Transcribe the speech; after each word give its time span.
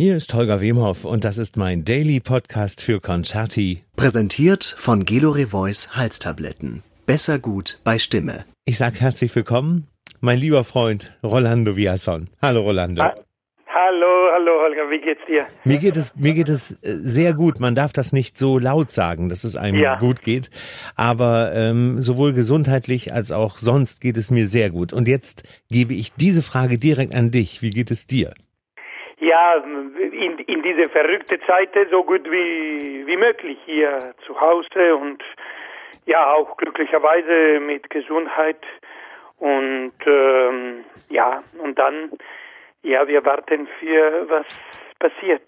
Hier 0.00 0.16
ist 0.16 0.32
Holger 0.32 0.62
Wemhoff 0.62 1.04
und 1.04 1.24
das 1.24 1.36
ist 1.36 1.58
mein 1.58 1.84
Daily 1.84 2.20
Podcast 2.20 2.80
für 2.80 3.02
Concerti. 3.02 3.84
Präsentiert 3.96 4.74
von 4.78 5.04
Gelore 5.04 5.48
Voice 5.48 5.94
Halstabletten. 5.94 6.82
Besser 7.04 7.38
gut 7.38 7.80
bei 7.84 7.98
Stimme. 7.98 8.46
Ich 8.64 8.78
sage 8.78 8.98
herzlich 8.98 9.36
willkommen, 9.36 9.88
mein 10.22 10.38
lieber 10.38 10.64
Freund 10.64 11.14
Rolando 11.22 11.76
Villason. 11.76 12.30
Hallo 12.40 12.62
Rolando. 12.62 13.02
Ha 13.02 13.12
hallo, 13.66 14.30
hallo 14.32 14.52
Holger, 14.62 14.88
wie 14.88 15.02
geht's 15.02 15.20
dir? 15.28 15.46
Mir 15.64 15.76
geht 15.76 15.98
es, 15.98 16.16
mir 16.16 16.32
geht 16.32 16.48
es 16.48 16.82
äh, 16.82 16.96
sehr 17.02 17.34
gut. 17.34 17.60
Man 17.60 17.74
darf 17.74 17.92
das 17.92 18.14
nicht 18.14 18.38
so 18.38 18.58
laut 18.58 18.90
sagen, 18.90 19.28
dass 19.28 19.44
es 19.44 19.54
einem 19.54 19.78
ja. 19.78 19.98
gut 19.98 20.22
geht. 20.22 20.48
Aber 20.96 21.52
ähm, 21.54 22.00
sowohl 22.00 22.32
gesundheitlich 22.32 23.12
als 23.12 23.32
auch 23.32 23.58
sonst 23.58 24.00
geht 24.00 24.16
es 24.16 24.30
mir 24.30 24.46
sehr 24.46 24.70
gut. 24.70 24.94
Und 24.94 25.08
jetzt 25.08 25.46
gebe 25.70 25.92
ich 25.92 26.14
diese 26.14 26.40
Frage 26.40 26.78
direkt 26.78 27.14
an 27.14 27.30
dich. 27.30 27.60
Wie 27.60 27.68
geht 27.68 27.90
es 27.90 28.06
dir? 28.06 28.32
Ja, 29.20 29.56
in, 29.56 30.38
in 30.38 30.62
diese 30.62 30.88
verrückte 30.88 31.38
Zeit 31.46 31.70
so 31.90 32.02
gut 32.04 32.24
wie, 32.24 33.06
wie 33.06 33.16
möglich 33.16 33.58
hier 33.66 34.14
zu 34.26 34.40
Hause 34.40 34.96
und 34.96 35.22
ja, 36.06 36.32
auch 36.32 36.56
glücklicherweise 36.56 37.60
mit 37.60 37.90
Gesundheit 37.90 38.60
und 39.38 39.92
ähm, 40.06 40.84
ja, 41.10 41.42
und 41.62 41.78
dann, 41.78 42.10
ja, 42.82 43.06
wir 43.06 43.24
warten 43.24 43.68
für 43.78 44.26
was 44.28 44.46
passiert. 44.98 45.42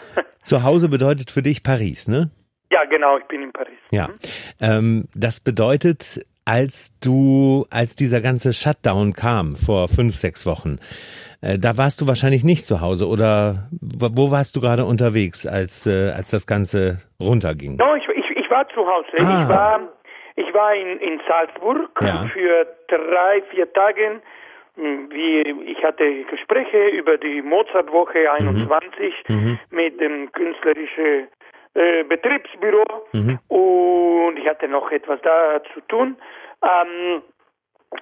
zu 0.42 0.62
Hause 0.62 0.88
bedeutet 0.88 1.30
für 1.30 1.42
dich 1.42 1.62
Paris, 1.62 2.08
ne? 2.08 2.30
Ja, 2.70 2.84
genau, 2.84 3.18
ich 3.18 3.24
bin 3.24 3.42
in 3.42 3.52
Paris. 3.52 3.78
Ja, 3.90 4.08
mhm. 4.08 4.18
ähm, 4.60 5.04
das 5.14 5.40
bedeutet, 5.40 6.20
als 6.46 6.98
du, 7.00 7.66
als 7.70 7.96
dieser 7.96 8.20
ganze 8.20 8.52
Shutdown 8.52 9.12
kam 9.12 9.56
vor 9.56 9.88
fünf, 9.88 10.16
sechs 10.16 10.46
Wochen, 10.46 10.78
äh, 11.42 11.58
da 11.58 11.76
warst 11.76 12.00
du 12.00 12.06
wahrscheinlich 12.06 12.44
nicht 12.44 12.66
zu 12.66 12.80
Hause 12.80 13.08
oder 13.08 13.68
wo 13.70 14.30
warst 14.30 14.56
du 14.56 14.60
gerade 14.60 14.84
unterwegs, 14.84 15.46
als, 15.46 15.86
äh, 15.86 16.12
als 16.16 16.30
das 16.30 16.46
Ganze 16.46 16.98
runterging? 17.20 17.76
No, 17.76 17.96
ich, 17.96 18.08
ich, 18.08 18.36
ich 18.36 18.50
war 18.50 18.66
zu 18.68 18.86
Hause. 18.86 19.08
Ah. 19.18 19.42
Ich 19.42 19.48
war, 19.48 19.80
ich 20.36 20.54
war 20.54 20.74
in, 20.74 20.98
in 20.98 21.20
Salzburg 21.28 21.90
ja. 22.00 22.26
für 22.32 22.66
drei, 22.88 23.42
vier 23.50 23.70
Tage. 23.72 24.20
Hm, 24.76 25.10
wie, 25.10 25.42
ich 25.72 25.82
hatte 25.82 26.24
Gespräche 26.24 26.88
über 26.88 27.18
die 27.18 27.42
Mozartwoche 27.42 28.30
21 28.30 29.14
mhm. 29.28 29.34
mhm. 29.34 29.58
mit 29.70 30.00
dem 30.00 30.30
künstlerischen 30.32 31.28
äh, 31.74 32.04
Betriebsbüro 32.04 32.84
mhm. 33.12 33.38
und 33.48 34.38
ich 34.38 34.48
hatte 34.48 34.68
noch 34.68 34.90
etwas 34.90 35.20
da 35.22 35.60
zu 35.74 35.80
tun. 35.88 36.16
Ähm, 36.66 37.22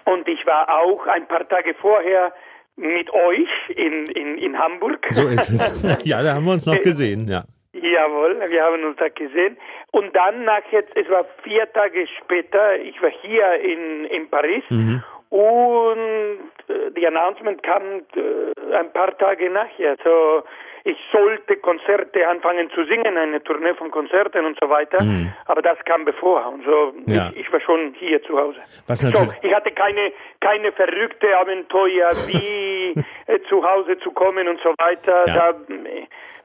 und 0.04 0.28
ich 0.28 0.44
war 0.46 0.68
auch 0.68 1.06
ein 1.06 1.28
paar 1.28 1.48
Tage 1.48 1.74
vorher 1.74 2.32
mit 2.76 3.12
euch 3.12 3.48
in, 3.76 4.06
in, 4.06 4.38
in 4.38 4.58
Hamburg. 4.58 5.06
So 5.10 5.28
ist 5.28 5.48
es. 5.50 6.02
ja, 6.04 6.22
da 6.22 6.34
haben 6.34 6.44
wir 6.44 6.52
uns 6.52 6.66
noch 6.66 6.80
gesehen, 6.80 7.28
ja. 7.28 7.44
Jawohl, 7.72 8.40
wir 8.48 8.62
haben 8.62 8.84
uns 8.84 8.96
da 8.98 9.08
gesehen. 9.08 9.56
Und 9.90 10.14
dann 10.14 10.44
nach 10.44 10.62
jetzt, 10.70 10.96
es 10.96 11.08
war 11.10 11.24
vier 11.42 11.70
Tage 11.72 12.06
später, 12.22 12.78
ich 12.78 13.00
war 13.02 13.10
hier 13.10 13.60
in, 13.60 14.04
in 14.06 14.30
Paris 14.30 14.62
mhm. 14.70 15.02
und 15.30 16.48
äh, 16.68 16.90
die 16.96 17.06
Announcement 17.06 17.62
kam 17.62 17.82
äh, 17.82 18.74
ein 18.76 18.92
paar 18.92 19.16
Tage 19.18 19.50
nachher. 19.50 19.96
So, 20.04 20.44
ich 20.86 20.98
sollte 21.10 21.56
Konzerte 21.56 22.28
anfangen 22.28 22.70
zu 22.70 22.82
singen, 22.82 23.16
eine 23.16 23.42
Tournee 23.42 23.72
von 23.74 23.90
Konzerten 23.90 24.44
und 24.44 24.58
so 24.60 24.68
weiter. 24.68 25.02
Mhm. 25.02 25.32
Aber 25.46 25.62
das 25.62 25.78
kam 25.86 26.04
bevor. 26.04 26.46
Und 26.46 26.62
so, 26.64 26.92
ja. 27.06 27.30
ich, 27.30 27.40
ich, 27.40 27.52
war 27.52 27.60
schon 27.60 27.94
hier 27.98 28.22
zu 28.22 28.38
Hause. 28.38 28.58
Was 28.86 29.02
natürlich 29.02 29.30
so, 29.30 29.48
ich 29.48 29.55
hatte 29.55 29.70
keine, 29.72 30.12
keine 30.40 30.72
verrückte 30.72 31.36
Abenteuer, 31.38 32.10
wie 32.27 32.94
äh, 33.27 33.40
zu 33.48 33.64
Hause 33.64 33.98
zu 34.00 34.10
kommen 34.10 34.46
und 34.46 34.60
so 34.60 34.74
weiter. 34.77 35.24
Ja. 35.27 35.34
Da, 35.34 35.55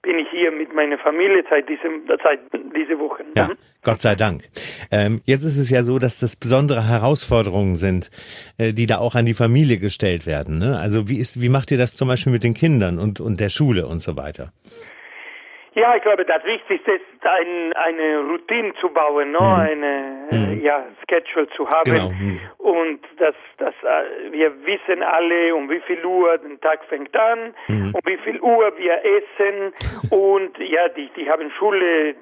bin 0.02 0.20
ich 0.20 0.28
hier 0.32 0.52
mit 0.52 0.74
meiner 0.74 0.98
Familie 0.98 1.44
seit 1.50 1.68
diesem 1.70 2.04
seit 2.08 2.40
diese 2.76 3.00
Woche. 3.00 3.24
Ja, 3.36 3.48
mhm. 3.48 3.58
Gott 3.84 4.02
sei 4.02 4.16
Dank. 4.16 4.44
Ähm, 4.92 5.22
jetzt 5.26 5.44
ist 5.44 5.58
es 5.58 5.70
ja 5.70 5.84
so, 5.84 6.00
dass 6.00 6.20
das 6.20 6.36
besondere 6.36 6.88
Herausforderungen 6.88 7.76
sind, 7.76 8.10
äh, 8.58 8.74
die 8.74 8.86
da 8.86 8.98
auch 9.00 9.16
an 9.16 9.26
die 9.26 9.34
Familie 9.34 9.78
gestellt 9.78 10.26
werden. 10.26 10.60
Ne? 10.60 10.78
Also 10.80 11.10
wie 11.10 11.18
ist, 11.18 11.42
wie 11.42 11.50
macht 11.50 11.72
ihr 11.72 11.78
das 11.78 11.96
zum 11.96 12.08
Beispiel 12.08 12.32
mit 12.32 12.44
den 12.44 12.54
Kindern 12.54 13.00
und 13.00 13.20
und 13.20 13.40
der 13.40 13.50
Schule 13.50 13.88
und 13.88 14.02
so 14.02 14.16
weiter? 14.16 14.52
Ja, 15.80 15.96
ich 15.96 16.02
glaube, 16.02 16.26
das 16.26 16.44
Wichtigste 16.44 16.92
ist, 16.92 17.04
ein, 17.22 17.74
eine 17.74 18.20
Routine 18.20 18.74
zu 18.82 18.90
bauen, 18.90 19.32
ne? 19.32 19.40
Mhm. 19.40 19.54
eine 19.56 20.28
mhm. 20.32 20.62
ja, 20.62 20.84
Schedule 21.10 21.48
zu 21.56 21.68
haben. 21.70 21.92
Genau. 21.92 22.10
Mhm. 22.10 22.42
Und 22.58 23.00
das, 23.18 23.36
das, 23.58 23.74
äh, 23.84 24.32
wir 24.32 24.52
wissen 24.66 25.02
alle, 25.04 25.56
um 25.56 25.70
wie 25.70 25.80
viel 25.82 26.04
Uhr 26.06 26.38
der 26.38 26.60
Tag 26.60 26.84
fängt 26.86 27.16
an, 27.16 27.54
mhm. 27.68 27.94
um 27.96 28.02
wie 28.04 28.18
viel 28.18 28.42
Uhr 28.42 28.74
wir 28.78 29.00
essen. 29.06 29.74
und 30.12 30.58
ja, 30.58 30.90
die, 30.90 31.10
die 31.16 31.30
haben 31.30 31.50
Schule 31.52 32.16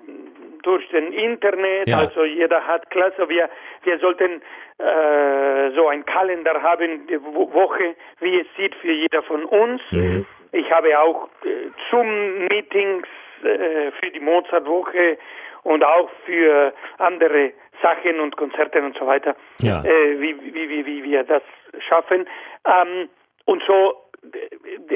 durch 0.62 0.88
den 0.90 1.14
Internet, 1.14 1.88
ja. 1.88 2.00
also 2.00 2.26
jeder 2.26 2.66
hat 2.66 2.90
Klasse. 2.92 3.28
Wir, 3.30 3.50
wir 3.84 3.98
sollten 4.00 4.42
äh, 4.78 5.72
so 5.76 5.88
ein 5.88 6.06
Kalender 6.06 6.62
haben, 6.62 7.08
die 7.08 7.20
Woche, 7.24 7.96
wie 8.20 8.40
es 8.40 8.48
sieht 8.56 8.76
für 8.76 8.92
jeder 8.92 9.24
von 9.24 9.46
uns. 9.46 9.82
Mhm. 9.92 10.26
Ich 10.52 10.72
habe 10.72 11.00
auch 11.00 11.30
äh, 11.44 11.70
Zoom-Meetings 11.90 13.08
äh, 13.44 13.92
für 13.92 14.12
die 14.12 14.20
Mozartwoche 14.20 15.18
und 15.64 15.84
auch 15.84 16.10
für 16.26 16.74
andere 16.98 17.54
Sachen 17.82 18.20
und 18.20 18.36
Konzerte 18.38 18.82
und 18.82 18.98
so 18.98 19.06
weiter, 19.06 19.36
ja. 19.62 19.84
äh, 19.84 20.20
wie, 20.20 20.36
wie, 20.54 20.70
wie, 20.70 20.86
wie 20.86 21.04
wir 21.04 21.24
das 21.24 21.44
schaffen. 21.88 22.28
Ähm, 22.66 23.10
und 23.46 23.64
so 23.66 23.94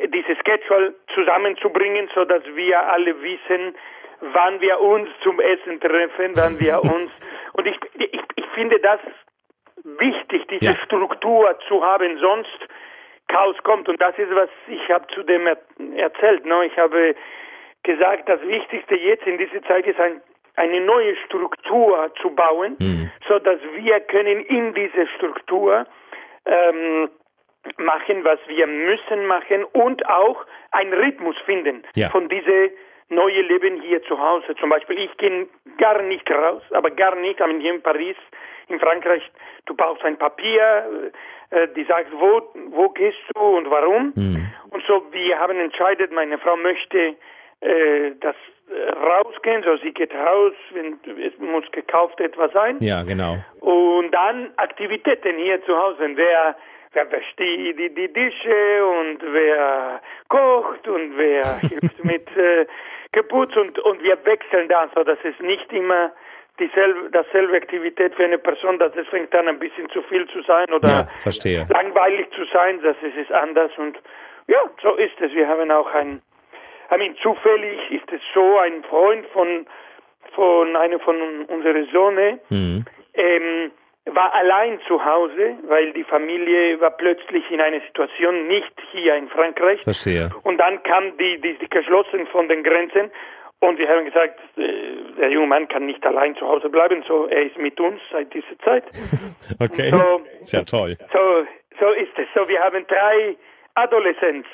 diese 0.08 0.36
Schedule 0.36 0.96
zusammenzubringen, 1.14 2.10
so 2.14 2.26
dass 2.26 2.44
wir 2.54 2.80
alle 2.92 3.22
wissen, 3.22 3.76
wann 4.34 4.60
wir 4.62 4.80
uns 4.80 5.10
zum 5.24 5.40
Essen 5.40 5.80
treffen, 5.80 6.34
wann 6.36 6.60
wir 6.60 6.82
uns 6.84 7.12
und 7.54 7.68
ich, 7.68 7.78
ich, 7.96 8.22
ich 8.36 8.46
finde 8.54 8.80
das 8.80 9.00
wichtig, 9.84 10.48
diese 10.50 10.66
ja. 10.66 10.76
Struktur 10.86 11.58
zu 11.68 11.84
haben, 11.84 12.18
sonst 12.20 12.68
Chaos 13.28 13.56
kommt 13.64 13.88
und 13.88 14.02
das 14.02 14.18
ist 14.18 14.34
was 14.34 14.50
ich 14.68 14.90
habe 14.90 15.08
zu 15.14 15.24
dem 15.24 15.48
er 15.48 15.58
erzählt. 15.96 16.46
Ne? 16.46 16.66
Ich 16.66 16.78
habe 16.78 17.16
gesagt, 17.84 18.30
das 18.30 18.42
Wichtigste 18.42 18.96
jetzt 18.96 19.26
in 19.26 19.38
dieser 19.38 19.62
Zeit 19.64 19.86
ist 19.88 20.00
ein, 20.00 20.22
eine 20.56 20.82
neue 20.82 21.16
Struktur 21.26 22.12
zu 22.22 22.30
bauen, 22.32 22.76
mhm. 22.80 23.12
so 23.28 23.40
dass 23.40 23.60
wir 23.74 24.00
können 24.02 24.46
in 24.46 24.74
dieser 24.74 25.08
Struktur 25.16 25.86
ähm, 26.46 27.10
machen, 27.78 28.24
was 28.24 28.40
wir 28.48 28.68
müssen 28.68 29.26
machen 29.28 29.64
und 29.66 30.08
auch 30.08 30.46
einen 30.72 30.94
Rhythmus 30.94 31.36
finden 31.46 31.84
ja. 31.96 32.10
von 32.10 32.28
diesem 32.28 32.72
neue 33.10 33.42
Leben 33.42 33.82
hier 33.82 34.02
zu 34.04 34.18
Hause. 34.20 34.56
Zum 34.56 34.70
Beispiel, 34.70 34.98
ich 35.00 35.16
gehe 35.18 35.48
gar 35.78 36.02
nicht 36.02 36.30
raus, 36.32 36.64
aber 36.72 36.90
gar 36.92 37.16
nicht. 37.16 37.42
Aber 37.42 37.54
hier 37.54 37.74
in 37.74 37.82
Paris, 37.82 38.16
in 38.68 38.80
Frankreich, 38.80 39.22
du 39.66 39.76
brauchst 39.76 40.04
ein 40.04 40.18
Papier, 40.18 41.12
äh, 41.52 41.68
die 41.76 41.84
sagt, 41.84 42.12
wo, 42.14 42.52
wo 42.70 42.90
gehst 42.90 43.20
du 43.36 43.42
und 43.42 43.70
warum. 43.70 44.14
Mhm. 44.16 44.48
Und 44.70 44.84
so, 44.88 45.04
wir 45.12 45.38
haben 45.38 45.60
entscheidet, 45.60 46.12
meine 46.12 46.38
Frau 46.38 46.56
möchte 46.56 47.16
äh, 47.62 48.12
das 48.20 48.36
äh, 48.70 48.90
rausgehen, 48.92 49.64
so 49.64 49.78
sie 49.78 49.92
geht 49.92 50.14
raus, 50.14 50.54
wenn, 50.72 51.00
es 51.20 51.38
muss 51.40 51.64
gekauft 51.72 52.20
etwas 52.20 52.52
sein. 52.54 52.78
Ja, 52.80 53.04
genau. 53.04 53.38
Und 53.60 54.12
dann 54.12 54.52
Aktivitäten 54.58 55.38
hier 55.38 55.64
zu 55.66 55.78
Hause, 55.78 56.10
wer 56.16 56.56
wer 56.94 57.12
wäscht 57.12 57.40
die, 57.40 57.74
die, 57.74 57.94
die 57.94 58.12
Tische 58.12 58.86
und 58.86 59.20
wer 59.32 60.02
kocht 60.28 60.88
und 60.88 61.18
wer 61.18 61.44
hilft 61.62 62.04
mit 62.04 62.38
äh, 62.38 62.66
Geputz 63.12 63.56
und, 63.56 63.80
und 63.80 64.02
wir 64.04 64.18
wechseln 64.26 64.68
dann, 64.70 64.90
so 64.96 65.04
dass 65.04 65.20
es 65.24 65.40
nicht 65.40 65.72
immer 65.72 66.12
dieselbe, 66.60 67.10
dasselbe 67.12 67.58
Aktivität 67.58 68.16
für 68.16 68.26
eine 68.26 68.38
Person, 68.38 68.80
dass 68.80 68.96
es 68.96 69.08
fängt 69.08 69.34
dann 69.34 69.48
ein 69.48 69.60
bisschen 69.60 69.90
zu 69.90 70.02
viel 70.04 70.28
zu 70.28 70.42
sein 70.44 70.72
oder 70.72 71.08
ja, 71.44 71.66
langweilig 71.70 72.30
zu 72.32 72.46
sein, 72.54 72.82
dass 72.82 72.96
es 73.02 73.16
ist 73.16 73.32
anders 73.32 73.72
und 73.78 73.98
ja, 74.48 74.60
so 74.82 74.96
ist 74.96 75.20
es. 75.22 75.32
Wir 75.34 75.48
haben 75.48 75.72
auch 75.72 75.94
ein 75.94 76.22
I 76.92 76.98
mean, 76.98 77.16
zufällig 77.22 77.80
ist 77.92 78.12
es 78.12 78.22
so, 78.34 78.58
ein 78.60 78.84
Freund 78.84 79.26
von, 79.28 79.66
von 80.36 80.76
einem 80.76 81.00
von 81.00 81.46
unseren 81.46 81.88
Söhnen 81.92 82.40
mhm. 82.50 82.86
ähm, 83.14 83.72
war 84.06 84.34
allein 84.34 84.80
zu 84.88 85.04
Hause, 85.04 85.58
weil 85.68 85.94
die 85.94 86.04
Familie 86.04 86.82
war 86.82 86.92
plötzlich 86.92 87.50
in 87.52 87.62
einer 87.62 87.80
Situation 87.82 88.48
nicht 88.48 88.74
hier 88.92 89.16
in 89.16 89.30
Frankreich. 89.30 89.82
Verstehe. 89.84 90.30
Und 90.44 90.58
dann 90.58 90.82
kam 90.84 91.18
die, 91.18 91.40
die, 91.40 91.58
die 91.60 91.70
geschlossen 91.70 92.28
von 92.28 92.50
den 92.50 92.64
Grenzen 92.64 93.12
und 93.60 93.78
wir 93.78 93.88
haben 93.88 94.06
gesagt, 94.06 94.40
äh, 94.58 94.72
der 95.20 95.30
junge 95.30 95.48
Mann 95.48 95.68
kann 95.68 95.86
nicht 95.86 96.04
allein 96.06 96.36
zu 96.36 96.48
Hause 96.48 96.70
bleiben, 96.70 97.04
so 97.08 97.28
er 97.28 97.44
ist 97.44 97.58
mit 97.58 97.80
uns 97.80 98.02
seit 98.12 98.34
dieser 98.34 98.58
Zeit. 98.66 98.84
okay. 99.60 99.92
So, 99.92 100.22
Sehr 100.42 100.66
toll. 100.66 100.98
So, 101.14 101.46
so 101.80 101.92
ist 101.92 102.18
es. 102.18 102.28
So, 102.34 102.48
wir 102.48 102.60
haben 102.60 102.86
drei 102.88 103.36
Adoleszenz. 103.76 104.46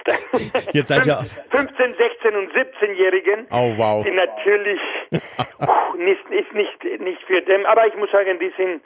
Jetzt 0.74 0.90
seid 0.90 1.06
ihr 1.06 1.24
15, 1.52 1.94
16 1.94 2.36
und 2.36 2.52
17-Jährigen. 2.54 3.48
Oh 3.52 3.74
wow. 3.78 4.04
Die 4.06 4.12
natürlich 4.12 4.82
nicht, 5.98 6.30
ist 6.30 6.54
nicht 6.54 6.84
nicht 7.02 7.22
für 7.24 7.42
dem, 7.42 7.66
aber 7.66 7.88
ich 7.88 7.96
muss 7.96 8.12
sagen, 8.12 8.40
die 8.40 8.54
sind 8.58 8.82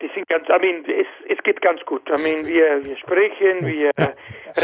die 0.00 0.08
sind 0.14 0.28
ganz, 0.28 0.48
I 0.48 0.58
mean, 0.60 0.84
es, 0.86 1.06
es 1.28 1.42
geht 1.42 1.60
ganz 1.60 1.84
gut. 1.84 2.08
I 2.08 2.22
mean, 2.22 2.46
wir, 2.46 2.84
wir 2.84 2.96
sprechen, 2.98 3.66
wir 3.66 3.90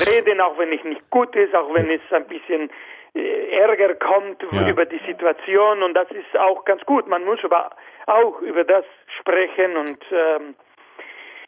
reden, 0.07 0.41
auch 0.41 0.57
wenn 0.59 0.73
es 0.73 0.85
nicht 0.85 1.11
gut 1.11 1.35
ist, 1.35 1.55
auch 1.55 1.75
wenn 1.75 1.91
es 1.91 2.01
ein 2.13 2.27
bisschen 2.27 2.71
äh, 3.15 3.51
Ärger 3.59 3.95
kommt 3.95 4.45
ja. 4.53 4.69
über 4.69 4.85
die 4.85 5.01
Situation 5.07 5.83
und 5.83 5.95
das 5.95 6.11
ist 6.11 6.39
auch 6.39 6.65
ganz 6.65 6.85
gut. 6.85 7.07
Man 7.07 7.25
muss 7.25 7.39
aber 7.43 7.71
auch 8.07 8.41
über 8.41 8.65
das 8.65 8.85
sprechen 9.21 9.77
und 9.77 9.99
ähm, 10.13 10.55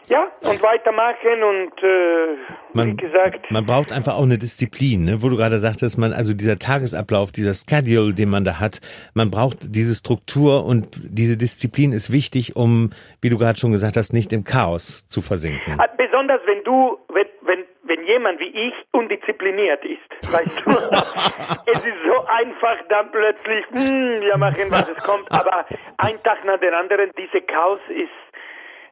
ja, 0.08 0.30
und 0.42 0.62
weitermachen 0.62 1.42
und 1.42 1.82
äh, 1.82 2.36
man, 2.72 2.88
wie 2.88 2.96
gesagt. 2.96 3.50
Man 3.50 3.66
braucht 3.66 3.92
einfach 3.92 4.16
auch 4.16 4.22
eine 4.22 4.38
Disziplin, 4.38 5.04
ne? 5.04 5.22
wo 5.22 5.28
du 5.28 5.36
gerade 5.36 5.58
sagtest, 5.58 5.98
man, 5.98 6.12
also 6.12 6.34
dieser 6.34 6.58
Tagesablauf, 6.58 7.32
dieser 7.32 7.54
Schedule, 7.54 8.14
den 8.14 8.30
man 8.30 8.44
da 8.44 8.60
hat, 8.60 8.80
man 9.14 9.30
braucht 9.30 9.74
diese 9.74 9.94
Struktur 9.94 10.64
und 10.64 10.88
diese 10.94 11.36
Disziplin 11.36 11.92
ist 11.92 12.12
wichtig, 12.12 12.54
um, 12.54 12.90
wie 13.20 13.30
du 13.30 13.38
gerade 13.38 13.58
schon 13.58 13.72
gesagt 13.72 13.96
hast, 13.96 14.12
nicht 14.12 14.32
im 14.32 14.44
Chaos 14.44 15.06
zu 15.08 15.20
versinken. 15.20 15.78
Ah, 15.78 15.88
besonders 15.96 16.40
wenn 16.46 16.62
du, 16.64 16.98
wenn, 17.12 17.26
wenn, 17.42 17.64
wenn 17.84 18.06
jemand 18.06 18.38
wie 18.38 18.68
ich 18.68 18.74
undiszipliniert 18.92 19.84
ist, 19.84 20.32
weißt 20.32 20.62
du, 20.64 20.70
es 21.72 21.78
ist 21.78 22.00
so 22.06 22.26
einfach 22.26 22.78
dann 22.88 23.10
plötzlich, 23.10 23.64
hm, 23.70 24.20
wir 24.20 24.38
machen, 24.38 24.70
was 24.70 24.88
es 24.88 25.02
kommt, 25.02 25.30
aber 25.30 25.66
ein 25.98 26.22
Tag 26.22 26.44
nach 26.44 26.60
dem 26.60 26.74
anderen, 26.74 27.10
diese 27.18 27.40
Chaos 27.42 27.80
ist 27.88 28.25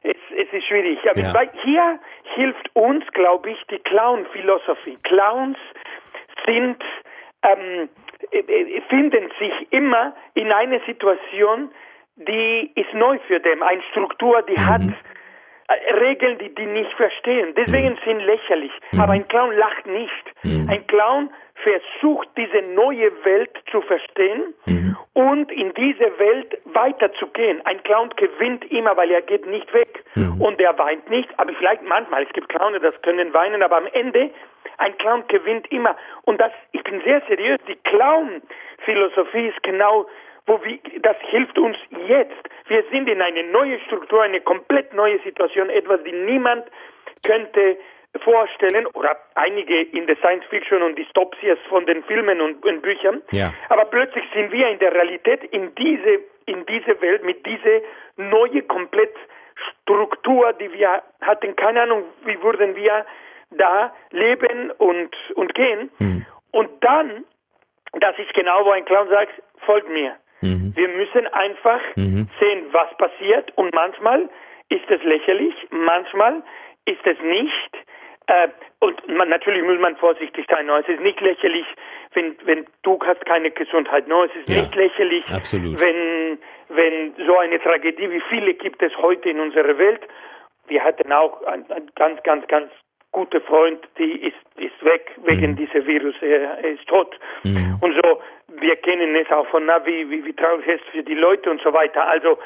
es, 0.05 0.17
es 0.37 0.53
ist 0.53 0.65
schwierig. 0.65 0.99
Aber 1.09 1.19
ja. 1.19 1.51
hier 1.63 1.99
hilft 2.35 2.69
uns, 2.73 3.05
glaube 3.13 3.51
ich, 3.51 3.57
die 3.69 3.79
Clown-Philosophie. 3.79 4.97
Clowns 5.03 5.57
sind, 6.45 6.81
ähm, 7.43 7.89
äh, 8.31 8.39
äh, 8.39 8.81
finden 8.89 9.31
sich 9.39 9.71
immer 9.71 10.15
in 10.35 10.51
einer 10.51 10.79
Situation, 10.85 11.71
die 12.15 12.71
ist 12.75 12.93
neu 12.93 13.19
für 13.27 13.39
dem. 13.39 13.63
Eine 13.63 13.81
Struktur, 13.91 14.41
die 14.43 14.59
mhm. 14.59 14.65
hat 14.65 14.81
äh, 14.81 15.93
Regeln, 15.93 16.37
die 16.37 16.53
die 16.53 16.65
nicht 16.65 16.91
verstehen. 16.93 17.53
Deswegen 17.57 17.93
mhm. 17.93 17.99
sind 18.05 18.19
lächerlich. 18.19 18.71
Mhm. 18.91 19.01
Aber 19.01 19.13
ein 19.13 19.27
Clown 19.27 19.55
lacht 19.57 19.85
nicht. 19.87 20.25
Mhm. 20.43 20.69
Ein 20.69 20.87
Clown 20.87 21.29
versucht, 21.55 22.27
diese 22.37 22.61
neue 22.61 23.11
Welt 23.23 23.51
zu 23.71 23.81
verstehen 23.81 24.53
mhm. 24.65 24.97
und 25.13 25.51
in 25.51 25.73
diese 25.73 26.19
Welt 26.19 26.57
weiterzugehen. 26.65 27.65
Ein 27.65 27.81
Clown 27.83 28.09
gewinnt 28.17 28.69
immer, 28.71 28.95
weil 28.97 29.11
er 29.11 29.21
geht 29.21 29.45
nicht 29.47 29.73
weg 29.73 30.03
mhm. 30.15 30.41
und 30.41 30.59
er 30.59 30.77
weint 30.77 31.09
nicht, 31.09 31.29
aber 31.37 31.53
vielleicht 31.53 31.83
manchmal, 31.83 32.23
es 32.23 32.33
gibt 32.33 32.49
Clowne, 32.49 32.79
das 32.79 32.93
können 33.01 33.33
weinen, 33.33 33.63
aber 33.63 33.77
am 33.77 33.87
Ende, 33.87 34.31
ein 34.77 34.97
Clown 34.97 35.23
gewinnt 35.27 35.71
immer. 35.71 35.95
Und 36.23 36.41
das, 36.41 36.51
ich 36.73 36.83
bin 36.83 37.01
sehr 37.03 37.21
seriös, 37.27 37.59
die 37.67 37.75
Clown-Philosophie 37.75 39.47
ist 39.47 39.63
genau 39.63 40.07
wo 40.47 40.63
wir, 40.63 40.77
das 41.01 41.17
hilft 41.31 41.57
uns 41.57 41.75
jetzt. 42.07 42.49
Wir 42.67 42.83
sind 42.91 43.09
in 43.09 43.19
eine 43.19 43.43
neue 43.45 43.79
Struktur, 43.79 44.21
eine 44.21 44.41
komplett 44.41 44.93
neue 44.93 45.19
Situation, 45.23 45.71
etwas, 45.71 46.03
die 46.03 46.11
niemand 46.11 46.65
könnte 47.23 47.77
vorstellen 48.19 48.85
oder 48.87 49.17
einige 49.35 49.81
in 49.81 50.07
der 50.07 50.15
Science 50.17 50.45
Fiction 50.49 50.81
und 50.81 50.97
Dystopias 50.97 51.57
von 51.69 51.85
den 51.85 52.03
Filmen 52.03 52.41
und, 52.41 52.65
und 52.65 52.81
Büchern. 52.81 53.21
Ja. 53.31 53.53
Aber 53.69 53.85
plötzlich 53.85 54.23
sind 54.33 54.51
wir 54.51 54.69
in 54.69 54.79
der 54.79 54.93
Realität 54.93 55.43
in 55.45 55.73
diese 55.75 56.19
in 56.47 56.65
diese 56.67 57.01
Welt 57.01 57.23
mit 57.23 57.45
dieser 57.45 57.81
neue 58.17 58.61
komplett 58.63 59.15
Struktur, 59.81 60.53
die 60.53 60.71
wir 60.73 61.01
hatten. 61.21 61.55
Keine 61.55 61.81
Ahnung, 61.81 62.03
wie 62.25 62.41
würden 62.41 62.75
wir 62.75 63.05
da 63.51 63.93
leben 64.11 64.71
und 64.71 65.15
und 65.35 65.53
gehen. 65.55 65.89
Mhm. 65.99 66.25
Und 66.51 66.69
dann, 66.81 67.25
das 67.99 68.17
ist 68.17 68.33
genau, 68.33 68.63
wo 68.65 68.71
ein 68.71 68.85
Clown 68.85 69.09
sagt, 69.09 69.33
folgt 69.65 69.89
mir. 69.89 70.15
Mhm. 70.41 70.73
Wir 70.75 70.87
müssen 70.89 71.27
einfach 71.27 71.81
mhm. 71.95 72.27
sehen, 72.39 72.65
was 72.71 72.95
passiert 72.97 73.51
und 73.57 73.73
manchmal 73.73 74.29
ist 74.69 74.89
es 74.89 75.03
lächerlich, 75.03 75.53
manchmal 75.69 76.43
ist 76.85 77.05
es 77.05 77.17
nicht. 77.21 77.74
Äh, 78.27 78.47
und 78.79 79.07
man, 79.07 79.29
natürlich 79.29 79.63
muss 79.63 79.79
man 79.79 79.95
vorsichtig 79.97 80.45
sein. 80.49 80.69
Es 80.69 80.87
ist 80.87 81.01
nicht 81.01 81.21
lächerlich, 81.21 81.65
wenn, 82.13 82.35
wenn 82.45 82.65
du 82.83 82.99
hast 83.05 83.25
keine 83.25 83.51
Gesundheit. 83.51 84.07
No? 84.07 84.23
Es 84.23 84.35
ist 84.35 84.49
ja, 84.49 84.61
nicht 84.61 84.75
lächerlich, 84.75 85.25
absolut. 85.29 85.79
wenn, 85.79 86.39
wenn 86.69 87.13
so 87.25 87.37
eine 87.37 87.59
Tragödie, 87.59 88.09
wie 88.09 88.21
viele 88.29 88.53
gibt 88.55 88.81
es 88.81 88.95
heute 88.97 89.29
in 89.29 89.39
unserer 89.39 89.77
Welt. 89.77 90.01
Wir 90.67 90.83
hatten 90.83 91.11
auch 91.11 91.43
einen, 91.43 91.71
einen 91.71 91.91
ganz, 91.95 92.21
ganz, 92.23 92.47
ganz 92.47 92.71
guten 93.11 93.41
Freund, 93.43 93.79
die 93.97 94.27
ist, 94.27 94.35
ist 94.57 94.83
weg 94.83 95.11
wegen 95.23 95.51
mhm. 95.51 95.55
dieser 95.55 95.85
Virus. 95.85 96.15
Er, 96.21 96.57
er 96.57 96.71
ist 96.71 96.85
tot. 96.87 97.17
Mhm. 97.43 97.77
Und 97.81 97.93
so, 98.03 98.21
wir 98.59 98.75
kennen 98.77 99.15
es 99.15 99.31
auch 99.31 99.47
von 99.47 99.65
Navi, 99.65 100.09
wie, 100.09 100.25
wie 100.25 100.33
traurig 100.33 100.67
es 100.67 100.81
ist 100.81 100.89
für 100.89 101.03
die 101.03 101.13
Leute 101.13 101.49
und 101.49 101.61
so 101.61 101.71
weiter. 101.71 102.07
Also, 102.07 102.37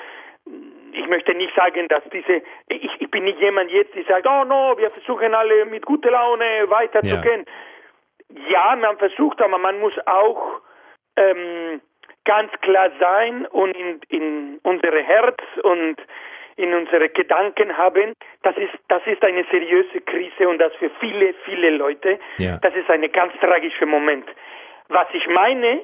ich 0.94 1.07
möchte 1.07 1.33
nicht 1.33 1.53
sagen, 1.56 1.88
dass 1.88 2.03
diese, 2.12 2.41
ich, 2.68 2.89
ich 3.00 3.12
bin 3.12 3.24
nicht 3.24 3.39
jemand 3.39 3.71
jetzt, 3.71 3.95
der 3.95 4.03
sagt, 4.06 4.27
oh 4.27 4.44
no, 4.45 4.75
wir 4.77 4.91
versuchen 4.91 5.33
alle 5.33 5.65
mit 5.65 5.86
guter 5.86 6.12
Laune 6.12 6.69
weiterzugehen. 6.69 7.45
Ja. 8.30 8.50
ja, 8.50 8.75
man 8.75 8.97
versucht, 8.97 9.41
aber 9.41 9.57
man 9.57 9.80
muss 9.80 9.94
auch 10.06 10.62
ähm, 11.15 11.81
ganz 12.25 12.51
klar 12.62 12.91
sein 13.00 13.45
und 13.47 13.75
in, 13.75 14.00
in 14.09 14.59
unsere 14.63 15.01
Herz 15.01 15.38
und 15.63 15.97
in 16.57 16.74
unsere 16.74 17.09
Gedanken 17.09 17.77
haben, 17.77 18.13
das 18.44 18.56
ist, 18.57 18.74
das 18.89 19.01
ist 19.07 19.24
eine 19.24 19.45
seriöse 19.50 20.01
Krise 20.01 20.50
und 20.50 20.59
das 20.59 20.74
für 20.75 20.89
viele, 21.00 21.33
viele 21.45 21.69
Leute, 21.69 22.19
ja. 22.38 22.57
das 22.62 22.75
ist 22.75 22.89
ein 22.89 23.09
ganz 23.12 23.33
tragischer 23.39 23.85
Moment. 23.85 24.25
Was 24.89 25.07
ich 25.13 25.25
meine, 25.27 25.81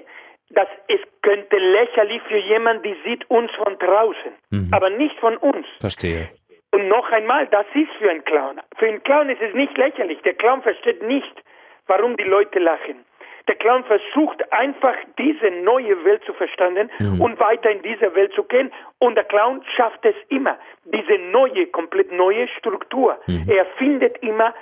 dass 0.50 0.68
es 0.88 1.00
könnte 1.22 1.58
lächerlich 1.58 2.22
für 2.24 2.38
jemanden, 2.38 2.84
die 2.84 2.96
sieht 3.04 3.30
uns 3.30 3.52
von 3.56 3.78
draußen, 3.78 4.32
mhm. 4.52 4.70
aber 4.72 4.90
nicht 4.90 5.18
von 5.20 5.38
uns. 5.38 5.66
Verstehe. 5.80 6.30
Und 6.72 6.88
noch 6.88 7.10
einmal, 7.12 7.48
das 7.48 7.66
ist 7.74 7.92
für 8.00 8.10
einen 8.10 8.24
Clown. 8.26 8.60
Für 8.78 8.88
einen 8.88 9.02
Clown 9.04 9.30
ist 9.30 9.42
es 9.42 9.54
nicht 9.54 9.78
lächerlich. 9.78 10.22
Der 10.24 10.34
Clown 10.34 10.62
versteht 10.62 11.02
nicht, 11.04 11.44
warum 11.88 12.18
die 12.18 12.24
Leute 12.24 12.60
lachen. 12.60 13.06
Der 13.48 13.56
Clown 13.56 13.84
versucht 13.84 14.52
einfach 14.52 14.96
diese 15.20 15.52
neue 15.52 16.04
Welt 16.04 16.24
zu 16.26 16.34
verstehen 16.34 16.90
mhm. 17.00 17.22
und 17.22 17.40
weiter 17.40 17.70
in 17.70 17.82
diese 17.84 18.14
Welt 18.16 18.34
zu 18.34 18.44
gehen. 18.44 18.72
Und 19.00 19.16
der 19.16 19.24
Clown 19.24 19.64
schafft 19.76 20.04
es 20.04 20.16
immer, 20.30 20.58
diese 20.86 21.18
neue, 21.32 21.68
komplett 21.68 22.12
neue 22.12 22.48
Struktur. 22.58 23.20
Mhm. 23.28 23.48
Er 23.48 23.66
findet 23.78 24.18
immer 24.24 24.54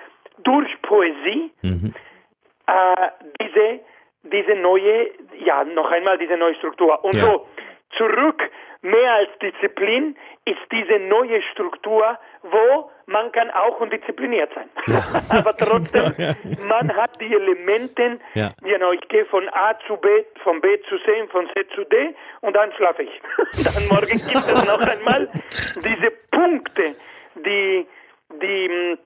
durch 0.43 0.69
Poesie 0.81 1.51
mhm. 1.61 1.93
äh, 2.67 3.07
diese 3.41 3.79
diese 4.23 4.55
neue, 4.55 5.11
ja, 5.39 5.63
noch 5.63 5.91
einmal 5.91 6.17
diese 6.17 6.37
neue 6.37 6.55
Struktur. 6.55 7.03
Und 7.03 7.15
ja. 7.15 7.23
so, 7.23 7.47
zurück, 7.97 8.41
mehr 8.81 9.13
als 9.13 9.29
Disziplin, 9.41 10.15
ist 10.45 10.59
diese 10.71 10.99
neue 10.99 11.41
Struktur, 11.53 12.17
wo 12.43 12.91
man 13.05 13.31
kann 13.31 13.49
auch 13.51 13.79
undiszipliniert 13.79 14.51
sein. 14.53 14.69
Ja. 14.87 15.03
Aber 15.39 15.55
trotzdem, 15.55 16.13
man 16.67 16.95
hat 16.95 17.19
die 17.19 17.33
Elemente, 17.33 18.19
ja. 18.33 18.51
genau, 18.61 18.91
ich 18.91 19.07
gehe 19.07 19.25
von 19.25 19.47
A 19.49 19.77
zu 19.87 19.97
B, 19.97 20.07
von 20.43 20.59
B 20.61 20.67
zu 20.89 20.97
C, 20.99 21.27
von 21.31 21.47
C 21.53 21.65
zu 21.75 21.83
D 21.85 22.15
und 22.41 22.55
dann 22.55 22.71
schlafe 22.73 23.03
ich. 23.03 23.21
dann 23.63 23.87
morgen 23.87 24.09
gibt 24.09 24.35
es 24.35 24.67
noch 24.67 24.81
einmal 24.81 25.29
diese 25.75 26.11
Punkte, 26.31 26.95
die, 27.35 27.87
die, 28.41 28.97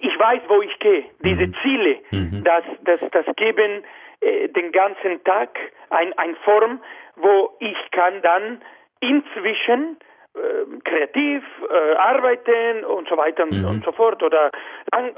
ich 0.00 0.18
weiß, 0.18 0.42
wo 0.48 0.62
ich 0.62 0.76
gehe, 0.80 1.04
diese 1.20 1.46
mhm. 1.46 1.54
Ziele, 1.62 1.98
mhm. 2.10 2.44
das, 2.44 2.64
das, 2.84 3.00
das 3.10 3.36
geben 3.36 3.84
äh, 4.22 4.48
den 4.48 4.72
ganzen 4.72 5.22
Tag 5.24 5.58
ein, 5.90 6.12
ein 6.18 6.36
Form, 6.44 6.80
wo 7.16 7.50
ich 7.58 7.76
kann 7.90 8.22
dann 8.22 8.62
inzwischen 9.00 9.98
äh, 10.34 10.80
kreativ 10.84 11.44
äh, 11.68 11.94
arbeiten 11.96 12.84
und 12.84 13.08
so 13.08 13.16
weiter 13.16 13.42
und, 13.44 13.52
mhm. 13.52 13.68
und, 13.68 13.84
so 13.84 13.92
fort 13.92 14.22
oder 14.22 14.50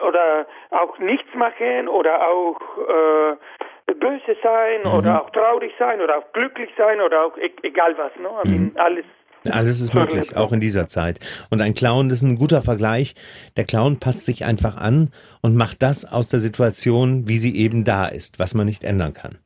oder 0.07 0.47
auch 0.71 0.99
nichts 0.99 1.33
machen 1.35 1.89
oder 1.89 2.27
auch 2.27 2.61
äh, 2.79 3.95
böse 3.95 4.37
sein 4.43 4.81
mhm. 4.85 4.99
oder 4.99 5.23
auch 5.23 5.31
traurig 5.31 5.73
sein 5.79 6.01
oder 6.01 6.19
auch 6.19 6.33
glücklich 6.33 6.71
sein 6.77 7.01
oder 7.01 7.27
auch 7.27 7.37
e 7.37 7.53
egal 7.63 7.97
was, 7.97 8.17
ne? 8.17 8.31
Mhm. 8.45 8.73
alles 8.77 9.05
alles 9.51 9.81
ist 9.81 9.95
möglich, 9.95 10.37
auch 10.37 10.53
in 10.53 10.61
dieser 10.61 10.89
Zeit. 10.89 11.21
Und 11.51 11.61
ein 11.61 11.75
Clown 11.75 12.11
ist 12.11 12.23
ein 12.23 12.37
guter 12.37 12.63
Vergleich. 12.63 13.15
Der 13.57 13.65
Clown 13.65 14.01
passt 14.01 14.25
sich 14.25 14.45
einfach 14.45 14.77
an 14.77 15.11
und 15.43 15.57
macht 15.57 15.83
das 15.83 16.11
aus 16.11 16.29
der 16.29 16.41
Situation, 16.41 17.29
wie 17.29 17.39
sie 17.39 17.57
eben 17.57 17.85
da 17.85 18.07
ist, 18.07 18.39
was 18.39 18.55
man 18.55 18.67
nicht 18.67 18.85
ändern 18.85 19.13
kann. 19.13 19.39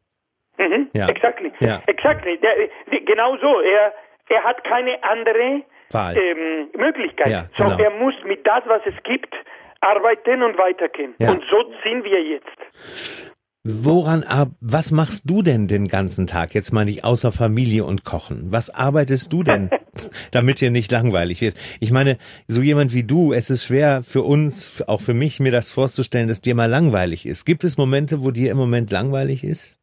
Mhm, 0.59 0.89
ja. 0.93 1.09
Exactly. 1.09 1.53
Ja. 1.61 1.81
Exactly. 1.87 2.39
Der, 2.39 3.01
genau 3.05 3.37
so. 3.39 3.61
Er, 3.61 3.93
er 4.29 4.45
hat 4.45 4.63
keine 4.65 5.03
andere 5.03 5.63
ähm, 5.95 6.69
Möglichkeit. 6.77 7.29
Ja, 7.29 7.47
genau. 7.57 7.71
so, 7.71 7.83
er 7.83 7.91
muss 7.91 8.15
mit 8.25 8.47
das, 8.47 8.63
was 8.67 8.83
es 8.85 8.95
gibt, 9.05 9.35
arbeiten 9.81 10.43
und 10.43 10.59
weitergehen. 10.59 11.15
Ja. 11.19 11.31
Und 11.31 11.45
so 11.51 11.73
sind 11.83 12.05
wir 12.05 12.23
jetzt. 12.23 13.38
Woran, 13.71 14.25
was 14.63 14.93
machst 14.93 15.29
du 15.29 15.43
denn 15.43 15.69
den 15.69 15.89
ganzen 15.89 16.27
Tag? 16.27 16.55
Jetzt 16.55 16.73
meine 16.73 16.91
ich 16.91 17.05
außer 17.05 17.33
Familie 17.33 17.85
und 17.85 18.03
Kochen. 18.03 18.51
Was 18.51 18.75
arbeitest 18.75 19.31
du 19.31 19.43
denn, 19.43 19.69
damit 20.33 20.63
dir 20.63 20.71
nicht 20.71 20.91
langweilig 20.91 21.43
wird? 21.43 21.55
Ich 21.79 21.93
meine, 21.93 22.17
so 22.47 22.63
jemand 22.63 22.95
wie 22.95 23.05
du, 23.05 23.35
es 23.35 23.51
ist 23.51 23.67
schwer 23.67 24.01
für 24.03 24.23
uns, 24.23 24.83
auch 24.89 25.03
für 25.03 25.13
mich, 25.13 25.39
mir 25.39 25.53
das 25.53 25.71
vorzustellen, 25.71 26.29
dass 26.29 26.41
dir 26.41 26.55
mal 26.55 26.71
langweilig 26.71 27.27
ist. 27.27 27.45
Gibt 27.45 27.63
es 27.63 27.77
Momente, 27.77 28.25
wo 28.25 28.31
dir 28.31 28.51
im 28.53 28.57
Moment 28.57 28.91
langweilig 28.91 29.45
ist? 29.45 29.79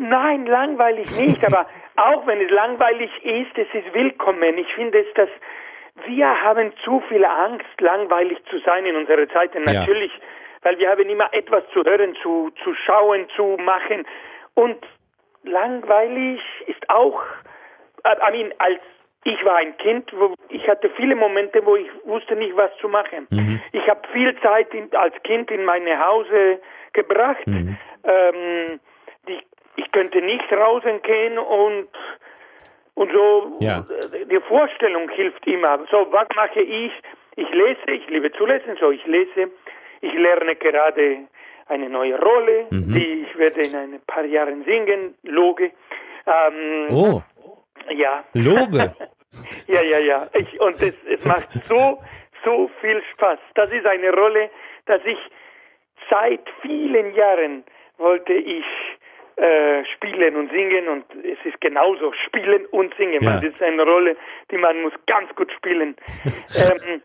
Nein, 0.00 0.46
langweilig 0.46 1.06
nicht, 1.20 1.44
aber 1.44 1.68
auch 1.96 2.26
wenn 2.26 2.40
es 2.40 2.50
langweilig 2.50 3.10
ist, 3.22 3.56
es 3.56 3.68
ist 3.72 3.94
willkommen. 3.94 4.58
Ich 4.58 4.74
finde 4.74 4.98
es, 4.98 5.06
dass 5.14 5.28
wir 6.06 6.42
haben 6.42 6.72
zu 6.84 7.00
viel 7.08 7.24
Angst, 7.24 7.80
langweilig 7.80 8.38
zu 8.50 8.58
sein 8.60 8.86
in 8.86 8.96
unserer 8.96 9.28
Zeit. 9.28 9.54
Und 9.54 9.64
natürlich 9.66 10.12
weil 10.62 10.78
wir 10.78 10.90
haben 10.90 11.08
immer 11.08 11.32
etwas 11.32 11.64
zu 11.72 11.84
hören, 11.84 12.16
zu, 12.22 12.50
zu 12.62 12.74
schauen, 12.74 13.26
zu 13.36 13.56
machen. 13.60 14.06
Und 14.54 14.78
langweilig 15.42 16.40
ist 16.66 16.88
auch, 16.88 17.20
I 18.06 18.32
mean, 18.32 18.54
als 18.58 18.80
ich 19.24 19.44
war 19.44 19.56
ein 19.56 19.76
Kind, 19.76 20.12
wo 20.16 20.34
ich 20.48 20.68
hatte 20.68 20.90
viele 20.96 21.14
Momente, 21.14 21.64
wo 21.64 21.76
ich 21.76 21.88
wusste 22.04 22.34
nicht, 22.34 22.56
was 22.56 22.70
zu 22.80 22.88
machen. 22.88 23.28
Mhm. 23.30 23.60
Ich 23.70 23.88
habe 23.88 24.00
viel 24.12 24.36
Zeit 24.40 24.72
in, 24.74 24.92
als 24.96 25.14
Kind 25.22 25.50
in 25.50 25.64
meine 25.64 26.04
Hause 26.04 26.60
gebracht. 26.92 27.46
Mhm. 27.46 27.76
Ähm, 28.04 28.80
die, 29.28 29.38
ich 29.76 29.90
könnte 29.92 30.20
nicht 30.20 30.52
rausgehen 30.52 31.38
und 31.38 31.88
und 32.94 33.10
so 33.12 33.56
ja. 33.60 33.84
die 34.30 34.40
Vorstellung 34.48 35.08
hilft 35.10 35.46
immer. 35.46 35.78
So, 35.90 36.06
was 36.10 36.28
mache 36.34 36.60
ich? 36.60 36.92
Ich 37.36 37.48
lese, 37.50 37.90
ich 37.90 38.06
liebe 38.08 38.30
zu 38.32 38.44
lesen, 38.44 38.76
so 38.78 38.90
ich 38.90 39.04
lese. 39.06 39.50
Ich 40.00 40.12
lerne 40.14 40.56
gerade 40.56 41.28
eine 41.68 41.88
neue 41.88 42.20
Rolle, 42.20 42.66
mhm. 42.70 42.92
die 42.92 43.26
ich 43.26 43.38
werde 43.38 43.62
in 43.62 43.74
ein 43.74 44.00
paar 44.06 44.24
Jahren 44.24 44.64
singen, 44.64 45.14
Loge. 45.22 45.70
Ähm, 46.26 46.88
oh. 46.90 47.22
Ja. 47.90 48.24
Loge. 48.34 48.94
ja, 49.66 49.82
ja, 49.82 49.98
ja. 49.98 50.28
Ich, 50.34 50.60
und 50.60 50.74
es, 50.74 50.96
es 51.08 51.24
macht 51.24 51.50
so, 51.64 52.02
so 52.44 52.70
viel 52.80 53.02
Spaß. 53.12 53.38
Das 53.54 53.72
ist 53.72 53.86
eine 53.86 54.12
Rolle, 54.12 54.50
dass 54.86 55.00
ich 55.04 55.18
seit 56.10 56.42
vielen 56.60 57.14
Jahren 57.14 57.64
wollte 57.98 58.32
ich 58.32 58.64
äh, 59.36 59.84
spielen 59.94 60.36
und 60.36 60.50
singen 60.50 60.88
und 60.88 61.04
es 61.24 61.38
ist 61.44 61.60
genauso 61.60 62.12
spielen 62.26 62.66
und 62.66 62.94
singen. 62.96 63.22
Ja. 63.22 63.40
Das 63.40 63.44
ist 63.44 63.62
eine 63.62 63.82
Rolle, 63.84 64.16
die 64.50 64.58
man 64.58 64.82
muss 64.82 64.92
ganz 65.06 65.34
gut 65.34 65.50
spielen. 65.52 65.96
ähm, 66.56 67.02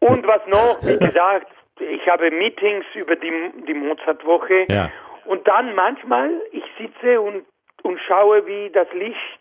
und 0.00 0.26
was 0.26 0.46
noch, 0.46 0.78
wie 0.82 0.98
gesagt, 0.98 1.50
ich 1.80 2.08
habe 2.08 2.30
Meetings 2.30 2.84
über 2.94 3.16
die, 3.16 3.32
die 3.66 3.74
Mozart-Woche 3.74 4.66
ja. 4.68 4.90
und 5.24 5.46
dann 5.48 5.74
manchmal, 5.74 6.30
ich 6.52 6.64
sitze 6.78 7.20
und, 7.20 7.44
und 7.82 8.00
schaue, 8.06 8.46
wie 8.46 8.70
das 8.70 8.92
Licht 8.92 9.40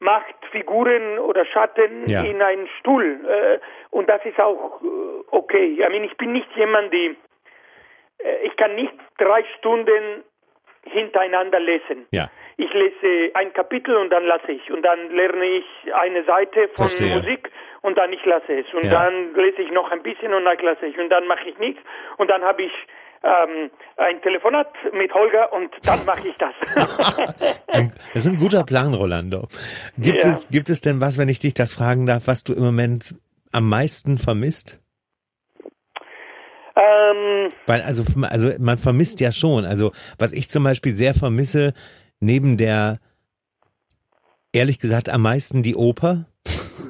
macht 0.00 0.34
Figuren 0.50 1.18
oder 1.18 1.44
Schatten 1.44 2.08
ja. 2.08 2.22
in 2.22 2.40
einen 2.40 2.68
Stuhl. 2.78 3.20
Äh, 3.28 3.58
und 3.90 4.08
das 4.08 4.24
ist 4.24 4.40
auch 4.40 4.80
äh, 4.82 4.86
okay. 5.30 5.74
Ich, 5.74 5.78
meine, 5.80 6.06
ich 6.06 6.16
bin 6.16 6.32
nicht 6.32 6.48
jemand, 6.56 6.92
die, 6.92 7.16
äh, 8.18 8.46
ich 8.46 8.56
kann 8.56 8.74
nicht 8.74 8.94
drei 9.18 9.44
Stunden 9.58 10.24
hintereinander 10.90 11.60
lesen. 11.60 12.06
Ja. 12.10 12.28
Ich 12.56 12.72
lese 12.72 13.34
ein 13.34 13.52
Kapitel 13.52 13.96
und 13.96 14.10
dann 14.10 14.24
lasse 14.26 14.52
ich. 14.52 14.70
Und 14.70 14.82
dann 14.82 15.10
lerne 15.10 15.44
ich 15.44 15.64
eine 15.94 16.24
Seite 16.24 16.68
von 16.74 16.88
Verstehe. 16.88 17.16
Musik 17.16 17.50
und 17.82 17.96
dann 17.96 18.12
ich 18.12 18.24
lasse 18.24 18.52
es. 18.52 18.66
Und 18.74 18.84
ja. 18.84 18.90
dann 18.90 19.34
lese 19.34 19.62
ich 19.62 19.70
noch 19.70 19.90
ein 19.90 20.02
bisschen 20.02 20.34
und 20.34 20.44
dann 20.44 20.58
lasse 20.58 20.86
ich. 20.86 20.98
Und 20.98 21.08
dann 21.08 21.26
mache 21.26 21.48
ich 21.48 21.58
nichts. 21.58 21.80
Und 22.18 22.28
dann 22.28 22.42
habe 22.42 22.62
ich 22.62 22.72
ähm, 23.22 23.70
ein 23.96 24.20
Telefonat 24.22 24.68
mit 24.92 25.12
Holger 25.12 25.52
und 25.52 25.70
dann 25.84 26.04
mache 26.04 26.28
ich 26.28 26.36
das. 26.36 26.54
das 28.14 28.24
ist 28.24 28.26
ein 28.26 28.38
guter 28.38 28.64
Plan, 28.64 28.94
Rolando. 28.94 29.48
Gibt, 29.98 30.24
ja. 30.24 30.30
es, 30.30 30.48
gibt 30.48 30.70
es 30.70 30.80
denn 30.80 31.00
was, 31.00 31.18
wenn 31.18 31.28
ich 31.28 31.38
dich 31.38 31.54
das 31.54 31.72
fragen 31.72 32.06
darf, 32.06 32.26
was 32.26 32.44
du 32.44 32.54
im 32.54 32.62
Moment 32.62 33.14
am 33.52 33.68
meisten 33.68 34.18
vermisst? 34.18 34.80
Ähm, 36.90 37.52
Weil 37.66 37.82
also, 37.82 38.04
also 38.22 38.52
man 38.58 38.78
vermisst 38.78 39.20
ja 39.20 39.32
schon. 39.32 39.64
Also 39.64 39.92
was 40.18 40.32
ich 40.32 40.50
zum 40.50 40.64
Beispiel 40.64 40.94
sehr 40.96 41.14
vermisse, 41.14 41.72
neben 42.20 42.56
der, 42.56 42.98
ehrlich 44.52 44.78
gesagt, 44.78 45.08
am 45.08 45.22
meisten 45.22 45.62
die 45.62 45.76
Oper. 45.76 46.26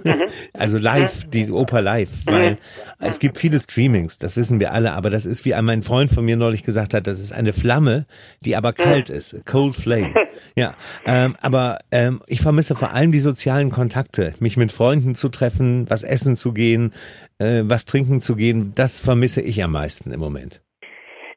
Mhm. 0.04 0.25
also 0.52 0.78
live, 0.78 1.28
die 1.30 1.50
Oper 1.50 1.83
live, 1.83 2.11
weil 2.26 2.57
es 2.99 3.19
gibt 3.19 3.38
viele 3.38 3.59
Streamings, 3.59 4.19
das 4.19 4.37
wissen 4.37 4.61
wir 4.61 4.73
alle, 4.73 4.92
aber 4.92 5.11
das 5.11 5.26
ist, 5.26 5.45
wie 5.45 5.54
mein 5.62 5.83
Freund 5.83 6.11
von 6.11 6.25
mir 6.25 6.37
neulich 6.37 6.62
gesagt 6.62 6.95
hat, 6.95 7.07
das 7.07 7.21
ist 7.21 7.33
eine 7.33 7.52
Flamme, 7.52 8.07
die 8.45 8.57
aber 8.57 8.73
kalt 8.73 9.11
ist, 9.11 9.45
cold 9.47 9.76
flame. 9.76 10.14
Ja, 10.57 10.75
ähm, 11.07 11.35
aber 11.42 11.78
ähm, 11.92 12.21
ich 12.26 12.40
vermisse 12.40 12.75
vor 12.75 12.92
allem 12.92 13.12
die 13.12 13.21
sozialen 13.21 13.71
Kontakte, 13.71 14.35
mich 14.40 14.57
mit 14.57 14.73
Freunden 14.73 15.14
zu 15.14 15.28
treffen, 15.28 15.88
was 15.88 16.02
essen 16.02 16.37
zu 16.37 16.52
gehen, 16.52 16.92
äh, 17.38 17.62
was 17.64 17.85
trinken 17.85 18.21
zu 18.21 18.37
gehen, 18.37 18.73
das 18.75 19.00
vermisse 19.00 19.42
ich 19.42 19.62
am 19.62 19.73
meisten 19.73 20.12
im 20.12 20.21
Moment. 20.21 20.62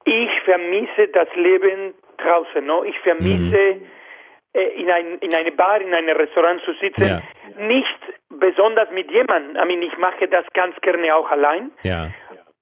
Ich 0.06 0.30
vermisse 0.46 1.08
das 1.14 1.28
Leben 1.36 1.94
draußen. 2.18 2.66
No? 2.66 2.84
Ich 2.84 2.98
vermisse 3.00 3.76
mhm. 3.76 3.86
Äh, 4.54 4.82
in, 4.82 4.90
ein, 4.90 5.18
in 5.20 5.34
eine 5.34 5.52
Bar, 5.52 5.82
in 5.82 5.94
einem 5.94 6.16
Restaurant 6.16 6.62
zu 6.64 6.74
sitzen. 6.74 7.08
Ja. 7.08 7.22
Nicht 7.58 8.00
besonders 8.30 8.90
mit 8.92 9.12
jemandem. 9.12 9.56
I 9.56 9.66
mean, 9.66 9.82
ich 9.82 9.98
mache 9.98 10.28
das 10.28 10.46
ganz 10.54 10.76
gerne 10.82 11.16
auch 11.16 11.30
allein. 11.30 11.72
Ja. 11.84 12.10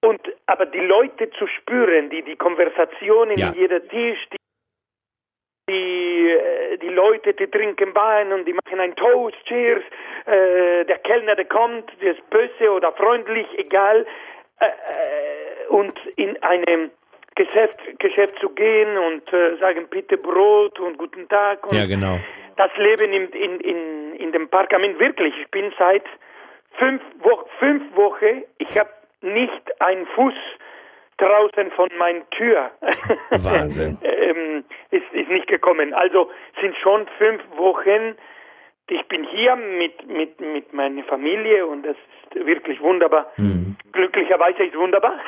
Und 0.02 0.22
aber 0.48 0.66
die 0.66 0.80
Leute 0.80 1.30
zu 1.32 1.48
spüren, 1.48 2.10
die 2.10 2.24
die 2.24 2.36
Konversationen 2.36 3.38
ja. 3.38 3.50
in 3.50 3.54
jeder 3.54 3.88
Tisch, 3.88 4.20
die 4.32 4.38
die, 5.70 6.30
äh, 6.30 6.78
die 6.78 6.90
Leute, 6.90 7.34
die 7.34 7.48
trinken 7.48 7.96
Wein 7.96 8.34
und 8.34 8.46
die 8.46 8.54
machen 8.54 8.80
ein 8.80 8.96
Toast, 8.96 9.38
Cheers. 9.48 9.84
Äh, 10.26 10.86
der 10.86 10.98
Kellner, 11.00 11.36
der 11.36 11.46
kommt, 11.46 11.90
der 12.02 12.14
ist 12.14 12.30
böse 12.30 12.72
oder 12.72 12.92
freundlich, 12.94 13.48
egal. 13.58 14.06
Äh, 14.60 15.68
und 15.70 15.98
in 16.16 16.42
einem 16.44 16.92
Geschäft, 17.36 17.78
Geschäft 18.00 18.40
zu 18.40 18.50
gehen 18.50 18.98
und 18.98 19.32
äh, 19.34 19.58
sagen 19.58 19.88
bitte 19.90 20.18
Brot 20.18 20.80
und 20.80 20.98
guten 20.98 21.28
Tag. 21.30 21.66
Und 21.66 21.78
ja, 21.78 21.86
genau. 21.86 22.20
Das 22.58 22.72
Leben 22.78 23.14
in, 23.14 23.30
in, 23.30 23.60
in, 23.62 24.16
in 24.16 24.32
dem 24.32 24.50
Park, 24.50 24.74
I 24.74 25.00
wirklich, 25.00 25.34
ich 25.42 25.50
bin 25.50 25.72
seit 25.80 26.04
fünf, 26.78 27.02
Wo 27.20 27.44
fünf 27.60 27.96
Wochen, 27.96 28.44
ich 28.58 28.78
habe 28.78 28.90
nicht 29.22 29.82
einen 29.82 30.06
Fuß 30.08 30.34
draußen 31.18 31.72
von 31.72 31.90
meiner 31.98 32.28
Tür. 32.32 32.72
Wahnsinn. 33.30 33.98
ähm, 34.04 34.64
ist, 34.90 35.06
ist 35.14 35.30
nicht 35.30 35.48
gekommen. 35.48 35.94
Also 35.94 36.30
sind 36.60 36.76
schon 36.78 37.08
fünf 37.18 37.42
Wochen. 37.56 38.16
Ich 38.90 39.08
bin 39.08 39.26
hier 39.26 39.56
mit, 39.56 40.08
mit, 40.08 40.42
mit 40.42 40.74
meiner 40.74 41.04
Familie 41.04 41.66
und 41.66 41.84
das 41.84 41.96
ist 41.96 42.46
wirklich 42.46 42.82
wunderbar. 42.82 43.32
Mhm. 43.38 43.78
Glücklicherweise 43.94 44.64
ist 44.64 44.74
es 44.74 44.80
wunderbar. 44.80 45.20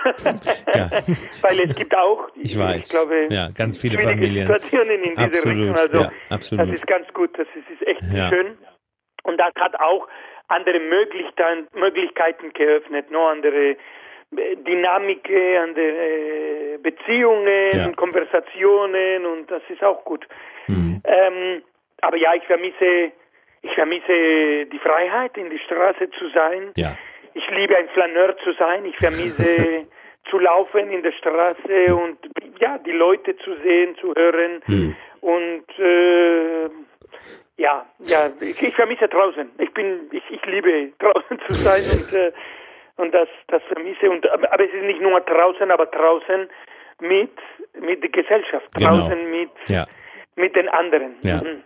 ja. 0.75 0.89
Weil 1.41 1.59
es 1.69 1.75
gibt 1.75 1.95
auch, 1.95 2.27
ich, 2.35 2.57
weiß, 2.57 2.85
ich 2.85 2.91
glaube, 2.91 3.21
ja, 3.29 3.49
ganz 3.55 3.77
viele 3.77 3.99
Familien. 3.99 4.47
Situationen 4.47 5.03
in 5.03 5.09
diese 5.11 5.23
absolut, 5.23 5.57
Richtung. 5.57 5.75
Also 5.75 5.97
ja, 5.99 6.11
absolut. 6.29 6.67
das 6.67 6.73
ist 6.75 6.87
ganz 6.87 7.13
gut, 7.13 7.37
das 7.37 7.47
ist, 7.55 7.69
ist 7.69 7.87
echt 7.87 8.01
ja. 8.13 8.29
schön. 8.29 8.57
Und 9.23 9.37
das 9.37 9.53
hat 9.57 9.79
auch 9.79 10.07
andere 10.49 10.79
Möglichkeiten, 10.79 11.67
Möglichkeiten 11.73 12.51
geöffnet, 12.53 13.11
noch 13.11 13.29
andere 13.29 13.77
Dynamik 14.35 15.29
an 15.29 15.75
den 15.75 15.95
äh, 15.95 16.77
Beziehungen, 16.81 17.71
ja. 17.73 17.91
Konversationen 17.93 19.25
und 19.25 19.49
das 19.49 19.61
ist 19.69 19.83
auch 19.83 20.03
gut. 20.05 20.27
Mhm. 20.67 21.01
Ähm, 21.05 21.63
aber 22.01 22.17
ja, 22.17 22.33
ich 22.33 22.43
vermisse, 22.43 23.11
ich 23.63 23.73
vermisse 23.73 24.65
die 24.65 24.79
Freiheit, 24.79 25.35
in 25.37 25.49
die 25.49 25.59
Straße 25.59 26.09
zu 26.11 26.29
sein. 26.29 26.71
Ja. 26.77 26.95
Ich 27.33 27.49
liebe 27.49 27.75
ein 27.75 27.89
Flaneur 27.89 28.35
zu 28.43 28.53
sein. 28.53 28.85
Ich 28.85 28.97
vermisse 28.97 29.87
zu 30.29 30.37
laufen 30.37 30.91
in 30.91 31.01
der 31.01 31.13
Straße 31.13 31.95
und 31.95 32.17
ja, 32.59 32.77
die 32.77 32.91
Leute 32.91 33.35
zu 33.37 33.55
sehen, 33.55 33.95
zu 33.99 34.13
hören 34.15 34.61
mhm. 34.67 34.95
und 35.21 35.79
äh, 35.79 36.69
ja, 37.57 37.85
ja, 37.99 38.29
ich, 38.39 38.61
ich 38.61 38.75
vermisse 38.75 39.07
draußen. 39.07 39.49
Ich 39.59 39.73
bin, 39.73 40.09
ich, 40.11 40.23
ich 40.29 40.45
liebe 40.45 40.91
draußen 40.99 41.39
zu 41.47 41.53
sein 41.55 41.83
und 41.83 42.13
äh, 42.13 42.31
und 42.95 43.13
das, 43.13 43.27
das 43.47 43.61
vermisse. 43.63 44.09
Und, 44.09 44.29
aber 44.29 44.59
es 44.59 44.73
ist 44.73 44.83
nicht 44.83 45.01
nur 45.01 45.19
draußen, 45.21 45.69
aber 45.71 45.87
draußen 45.87 46.47
mit, 46.99 47.31
mit 47.79 48.03
der 48.03 48.09
Gesellschaft, 48.09 48.67
genau. 48.75 48.89
draußen 48.89 49.17
genau. 49.17 49.37
mit, 49.37 49.49
ja. 49.67 49.87
mit 50.35 50.55
den 50.55 50.69
anderen. 50.69 51.15
Ja. 51.23 51.41
Mhm. 51.41 51.63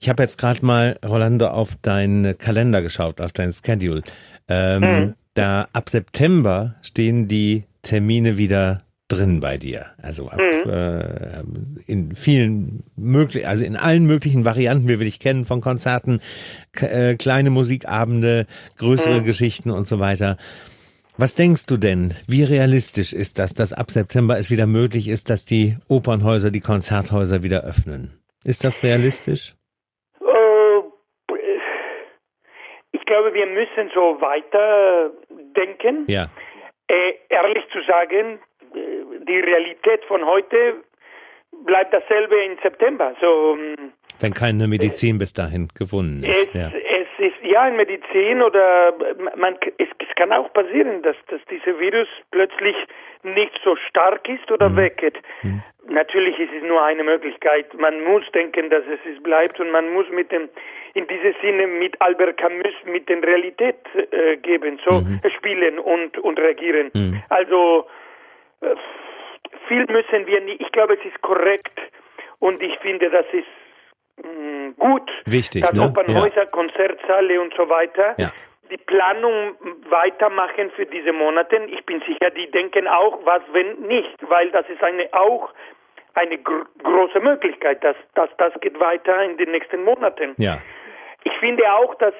Ich 0.00 0.08
habe 0.08 0.22
jetzt 0.22 0.38
gerade 0.38 0.64
mal, 0.64 0.96
Rolando, 1.04 1.48
auf 1.48 1.76
deinen 1.82 2.38
Kalender 2.38 2.82
geschaut, 2.82 3.20
auf 3.20 3.32
dein 3.32 3.52
Schedule. 3.52 4.02
Ähm, 4.48 4.80
mhm. 4.80 5.14
Da 5.34 5.68
ab 5.72 5.88
September 5.88 6.76
stehen 6.82 7.28
die 7.28 7.64
Termine 7.82 8.36
wieder 8.36 8.82
drin 9.08 9.40
bei 9.40 9.56
dir. 9.56 9.86
Also 10.00 10.28
ab, 10.28 10.38
mhm. 10.38 10.70
äh, 10.70 11.42
in 11.86 12.14
vielen 12.14 12.84
möglichen, 12.96 13.46
also 13.46 13.64
in 13.64 13.76
allen 13.76 14.04
möglichen 14.04 14.44
Varianten, 14.44 14.86
wie 14.88 14.98
wir 14.98 15.06
dich 15.06 15.18
kennen, 15.18 15.44
von 15.44 15.60
Konzerten, 15.60 16.20
äh, 16.80 17.16
kleine 17.16 17.50
Musikabende, 17.50 18.46
größere 18.76 19.22
mhm. 19.22 19.24
Geschichten 19.24 19.70
und 19.70 19.88
so 19.88 19.98
weiter. 19.98 20.36
Was 21.16 21.34
denkst 21.34 21.66
du 21.66 21.78
denn? 21.78 22.14
Wie 22.28 22.44
realistisch 22.44 23.12
ist 23.12 23.40
das, 23.40 23.52
dass 23.52 23.72
ab 23.72 23.90
September 23.90 24.38
es 24.38 24.50
wieder 24.50 24.66
möglich 24.66 25.08
ist, 25.08 25.30
dass 25.30 25.44
die 25.44 25.76
Opernhäuser, 25.88 26.52
die 26.52 26.60
Konzerthäuser 26.60 27.42
wieder 27.42 27.64
öffnen? 27.64 28.12
Ist 28.44 28.62
das 28.62 28.84
realistisch? 28.84 29.56
Äh, 30.20 30.82
ich 32.92 32.97
glaube, 33.08 33.34
wir 33.34 33.46
müssen 33.46 33.90
so 33.94 34.20
weiter 34.20 35.10
denken. 35.56 36.04
Ja. 36.06 36.26
Äh, 36.86 37.14
ehrlich 37.28 37.64
zu 37.72 37.80
sagen, 37.82 38.38
die 38.74 39.40
Realität 39.40 40.04
von 40.04 40.24
heute 40.24 40.74
bleibt 41.64 41.92
dasselbe 41.92 42.36
im 42.44 42.56
September. 42.62 43.14
So, 43.20 43.56
Wenn 44.20 44.32
keine 44.32 44.68
Medizin 44.68 45.16
äh, 45.16 45.18
bis 45.18 45.32
dahin 45.32 45.68
gefunden 45.76 46.22
ist. 46.22 46.48
Es, 46.48 46.54
ja. 46.54 46.68
es 46.68 47.08
ist 47.18 47.42
ja 47.42 47.66
in 47.68 47.76
Medizin 47.76 48.42
oder 48.42 48.94
man 49.36 49.56
es, 49.78 49.88
es 49.98 50.14
kann 50.16 50.32
auch 50.32 50.52
passieren, 50.52 51.02
dass, 51.02 51.16
dass 51.28 51.40
dieser 51.50 51.78
Virus 51.80 52.08
plötzlich 52.30 52.76
nicht 53.22 53.58
so 53.64 53.76
stark 53.88 54.28
ist 54.28 54.50
oder 54.50 54.68
mhm. 54.68 54.76
weggeht. 54.76 55.18
Mhm. 55.42 55.62
Natürlich 55.88 56.38
ist 56.38 56.52
es 56.52 56.62
nur 56.62 56.82
eine 56.82 57.02
Möglichkeit. 57.02 57.72
Man 57.74 58.04
muss 58.04 58.22
denken, 58.32 58.68
dass 58.70 58.82
es 58.84 59.00
ist 59.10 59.22
bleibt 59.22 59.58
und 59.58 59.70
man 59.70 59.92
muss 59.92 60.08
mit 60.10 60.30
dem 60.30 60.48
in 60.94 61.06
diesem 61.06 61.34
Sinne 61.42 61.66
mit 61.66 62.00
Albert 62.00 62.38
Camus 62.38 62.74
mit 62.84 63.08
den 63.08 63.22
Realität 63.22 63.76
äh, 64.10 64.36
geben, 64.36 64.80
so 64.84 65.00
mhm. 65.00 65.20
spielen 65.36 65.78
und 65.78 66.18
und 66.18 66.38
reagieren. 66.38 66.90
Mhm. 66.94 67.22
Also 67.28 67.86
äh, 68.60 68.74
viel 69.66 69.86
müssen 69.88 70.26
wir 70.26 70.40
nicht. 70.40 70.60
Ich 70.60 70.72
glaube, 70.72 70.94
es 70.94 71.04
ist 71.04 71.20
korrekt 71.22 71.78
und 72.38 72.62
ich 72.62 72.76
finde, 72.78 73.10
das 73.10 73.26
ist 73.32 74.24
mh, 74.24 74.72
gut, 74.78 75.10
Wichtig, 75.26 75.62
dass 75.62 75.72
ne? 75.72 75.84
Opernhäuser, 75.84 76.36
ja. 76.36 76.46
Konzertsäle 76.46 77.40
und 77.40 77.54
so 77.54 77.68
weiter 77.68 78.14
ja. 78.18 78.30
die 78.70 78.76
Planung 78.76 79.54
weitermachen 79.88 80.70
für 80.76 80.86
diese 80.86 81.12
Monate. 81.12 81.56
Ich 81.70 81.84
bin 81.86 82.02
sicher, 82.06 82.30
die 82.30 82.50
denken 82.50 82.86
auch, 82.88 83.20
was 83.24 83.42
wenn 83.52 83.80
nicht, 83.86 84.16
weil 84.28 84.50
das 84.50 84.68
ist 84.68 84.82
eine 84.82 85.08
auch 85.12 85.50
eine 86.14 86.38
gr 86.38 86.64
große 86.82 87.20
Möglichkeit, 87.20 87.82
dass, 87.84 87.96
dass 88.14 88.30
das 88.38 88.52
geht 88.60 88.78
weiter 88.80 89.22
in 89.22 89.36
den 89.36 89.50
nächsten 89.50 89.84
Monaten. 89.84 90.34
Ja. 90.38 90.58
Ich 91.24 91.32
finde 91.38 91.72
auch, 91.72 91.94
dass 91.96 92.14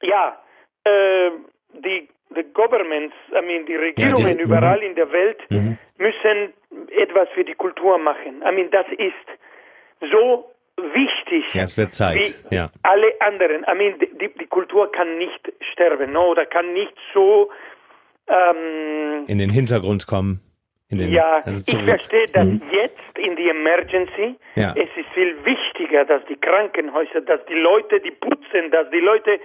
ja 0.00 0.38
äh, 0.84 1.30
die 1.72 2.08
the 2.34 2.42
governments, 2.52 3.14
I 3.30 3.42
mean 3.42 3.66
die 3.66 3.76
Regierungen 3.76 4.28
ja, 4.28 4.34
die, 4.34 4.42
überall 4.42 4.80
-hmm. 4.80 4.88
in 4.88 4.94
der 4.94 5.12
Welt 5.12 5.40
-hmm. 5.50 5.76
müssen 5.98 6.52
etwas 6.90 7.28
für 7.34 7.44
die 7.44 7.54
Kultur 7.54 7.98
machen. 7.98 8.42
I 8.42 8.52
mean 8.52 8.70
das 8.70 8.86
ist 8.98 9.28
so 10.12 10.50
wichtig. 10.76 11.54
Ja, 11.54 11.62
es 11.62 11.76
wird 11.76 11.92
Zeit. 11.92 12.44
Wie 12.50 12.56
ja. 12.56 12.70
alle 12.82 13.12
anderen. 13.20 13.64
I 13.64 13.74
mean, 13.76 13.98
die, 13.98 14.32
die 14.34 14.46
Kultur 14.46 14.90
kann 14.90 15.18
nicht 15.18 15.52
sterben, 15.72 16.12
no? 16.12 16.30
oder 16.30 16.46
kann 16.46 16.72
nicht 16.72 16.94
so 17.12 17.50
ähm, 18.26 19.24
in 19.26 19.38
den 19.38 19.50
Hintergrund 19.50 20.06
kommen. 20.06 20.40
Den, 20.90 21.10
ja, 21.10 21.40
also 21.44 21.64
ich 21.66 21.84
verstehe 21.84 22.24
dass 22.32 22.44
mhm. 22.44 22.60
jetzt 22.70 23.18
in 23.18 23.36
die 23.36 23.48
Emergency. 23.48 24.36
Ja. 24.54 24.74
Es 24.76 24.88
ist 24.96 25.08
viel 25.14 25.34
wichtiger, 25.44 26.04
dass 26.04 26.24
die 26.26 26.36
Krankenhäuser, 26.36 27.22
dass 27.22 27.44
die 27.46 27.54
Leute, 27.54 28.00
die 28.00 28.12
putzen, 28.12 28.70
dass 28.70 28.88
die 28.90 29.00
Leute, 29.00 29.40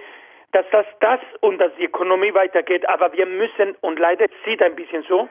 dass 0.52 0.66
das 0.70 0.86
das 1.00 1.20
und 1.40 1.58
dass 1.58 1.72
die 1.78 1.86
Ökonomie 1.86 2.34
weitergeht. 2.34 2.88
Aber 2.88 3.12
wir 3.12 3.26
müssen 3.26 3.74
und 3.80 3.98
leider 3.98 4.26
sieht 4.44 4.62
ein 4.62 4.76
bisschen 4.76 5.04
so. 5.08 5.28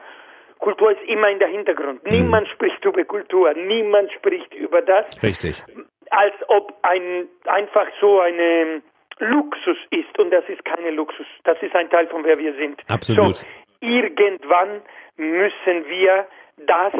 Kultur 0.58 0.92
ist 0.92 1.02
immer 1.08 1.30
in 1.30 1.38
der 1.38 1.48
Hintergrund. 1.48 2.04
Mhm. 2.04 2.10
Niemand 2.10 2.48
spricht 2.48 2.84
über 2.84 3.02
Kultur, 3.04 3.54
niemand 3.54 4.12
spricht 4.12 4.52
über 4.54 4.82
das. 4.82 5.22
Richtig 5.22 5.64
als 6.10 6.34
ob 6.48 6.76
ein 6.82 7.28
einfach 7.46 7.86
so 8.00 8.20
eine 8.20 8.82
Luxus 9.18 9.76
ist 9.90 10.18
und 10.18 10.30
das 10.30 10.44
ist 10.48 10.64
keine 10.64 10.90
Luxus. 10.90 11.26
Das 11.44 11.56
ist 11.62 11.74
ein 11.74 11.88
Teil 11.90 12.08
von 12.08 12.24
wer 12.24 12.38
wir 12.38 12.54
sind. 12.54 12.80
Absolut. 12.88 13.36
So, 13.36 13.46
irgendwann 13.80 14.82
müssen 15.20 15.88
wir 15.88 16.26
das 16.56 16.92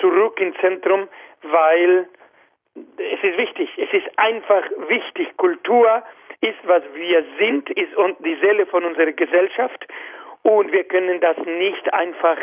zurück 0.00 0.40
ins 0.40 0.56
Zentrum, 0.58 1.08
weil 1.42 2.08
es 2.74 3.22
ist 3.22 3.38
wichtig. 3.38 3.70
Es 3.76 3.92
ist 3.92 4.10
einfach 4.16 4.64
wichtig. 4.88 5.36
Kultur 5.36 6.02
ist, 6.40 6.58
was 6.64 6.82
wir 6.94 7.24
sind, 7.38 7.70
ist 7.70 7.92
die 8.24 8.36
Seele 8.40 8.66
von 8.66 8.84
unserer 8.84 9.12
Gesellschaft. 9.12 9.86
Und 10.42 10.72
wir 10.72 10.84
können 10.84 11.20
das 11.20 11.36
nicht 11.38 11.92
einfach 11.94 12.38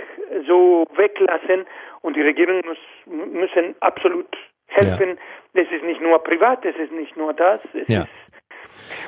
so 0.47 0.85
weglassen. 0.95 1.65
Und 2.01 2.15
die 2.15 2.21
Regierungen 2.21 2.63
muss, 2.65 2.77
müssen 3.05 3.75
absolut 3.81 4.27
helfen. 4.67 5.17
Ja. 5.53 5.61
Es 5.63 5.71
ist 5.71 5.83
nicht 5.83 5.99
nur 5.99 6.23
privat, 6.23 6.63
es 6.63 6.75
ist 6.77 6.91
nicht 6.91 7.17
nur 7.17 7.33
das. 7.33 7.59
Ja. 7.87 8.05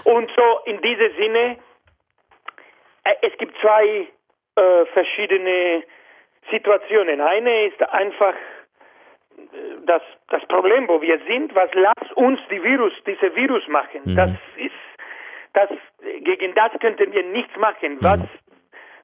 und 0.03 0.29
so 0.35 0.59
in 0.65 0.81
diesem 0.81 1.15
Sinne, 1.15 1.57
äh, 3.03 3.13
es 3.21 3.37
gibt 3.37 3.55
zwei 3.61 4.07
äh, 4.55 4.85
verschiedene 4.93 5.83
Situationen. 6.49 7.21
Eine 7.21 7.67
ist 7.67 7.81
einfach 7.81 8.33
äh, 9.37 9.41
das, 9.85 10.01
das 10.29 10.45
Problem, 10.47 10.87
wo 10.87 11.01
wir 11.01 11.19
sind, 11.27 11.53
was 11.55 11.69
lasst 11.73 12.13
uns 12.15 12.39
die 12.49 12.63
Virus, 12.63 12.93
diese 13.05 13.35
Virus 13.35 13.67
machen. 13.67 14.01
Mhm. 14.05 14.15
Das 14.15 14.31
ist, 14.57 14.71
das, 15.53 15.69
gegen 16.23 16.53
das 16.55 16.71
könnten 16.79 17.11
wir 17.13 17.23
nichts 17.23 17.55
machen. 17.57 17.97
Was 18.01 18.19
mhm 18.19 18.29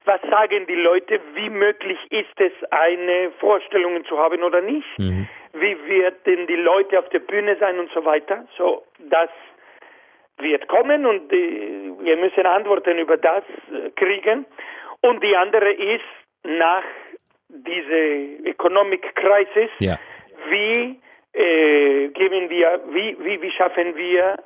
was 0.08 0.22
sagen 0.22 0.66
die 0.68 0.76
Leute, 0.76 1.20
wie 1.36 1.50
möglich 1.50 2.00
ist 2.10 2.40
es, 2.40 2.54
eine 2.72 3.30
Vorstellung 3.40 4.04
zu 4.06 4.18
haben 4.18 4.42
oder 4.42 4.62
nicht? 4.62 4.88
Mhm. 4.98 5.28
Wie 5.54 5.78
werden 5.88 6.48
die 6.48 6.56
Leute 6.56 6.98
auf 6.98 7.10
der 7.10 7.20
Bühne 7.20 7.58
sein 7.60 7.78
und 7.78 7.92
so 7.92 8.04
weiter? 8.06 8.48
So, 8.58 8.84
das 9.10 9.30
wird 10.38 10.68
kommen 10.68 11.06
und 11.06 11.32
die, 11.32 11.94
wir 12.00 12.16
müssen 12.18 12.46
Antworten 12.46 12.98
über 12.98 13.18
das 13.18 13.44
äh, 13.72 13.90
kriegen. 13.92 14.46
Und 15.02 15.24
die 15.24 15.36
andere 15.36 15.72
ist, 15.72 16.04
nach 16.44 16.84
dieser 17.50 18.46
Economic 18.46 19.16
Crisis, 19.16 19.70
ja. 19.80 19.98
wie 20.50 21.00
äh, 21.34 22.08
geben 22.10 22.50
wir, 22.50 22.82
wie, 22.90 23.18
wie, 23.20 23.42
wie 23.42 23.52
schaffen 23.52 23.96
wir 23.96 24.38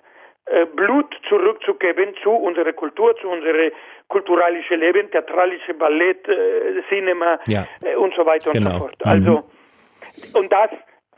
äh, 0.46 0.66
Blut 0.66 1.16
zurückzugeben 1.30 2.16
zu 2.24 2.32
unserer 2.32 2.74
Kultur, 2.74 3.16
zu 3.18 3.30
unserem 3.30 3.72
kulturalischen 4.08 4.80
Leben, 4.80 5.10
theatralische 5.12 5.74
Ballett, 5.74 6.28
äh, 6.28 6.82
Cinema 6.90 7.40
ja. 7.48 7.66
äh, 7.84 7.96
und 7.96 8.14
so 8.16 8.26
weiter 8.26 8.52
genau. 8.52 8.72
und 8.72 8.74
so 8.74 8.80
fort. 8.80 8.96
Also, 9.06 9.32
mhm. 9.32 10.36
und 10.36 10.52
das, 10.52 10.72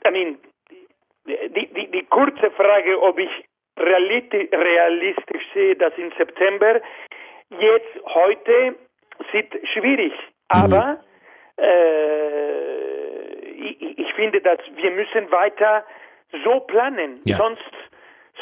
I 0.06 0.12
mean, 0.12 0.38
die, 1.26 1.68
die, 1.74 1.92
die 1.92 2.04
kurze 2.04 2.52
Frage, 2.52 3.02
ob 3.02 3.18
ich 3.18 3.32
realistisch 3.80 5.44
sehe, 5.54 5.76
dass 5.76 5.94
im 5.98 6.12
September 6.18 6.82
jetzt 7.50 8.06
heute 8.06 8.76
sieht 9.32 9.54
schwierig, 9.74 10.14
aber 10.48 11.00
mhm. 11.58 11.64
äh, 11.64 12.54
ich, 13.52 14.00
ich, 14.00 14.14
finde, 14.14 14.42
dass 14.42 14.60
wir 14.76 14.92
müssen 14.92 15.32
weiter 15.32 15.86
so 16.44 16.60
planen, 16.62 17.22
ja. 17.26 17.38
sonst 17.38 17.62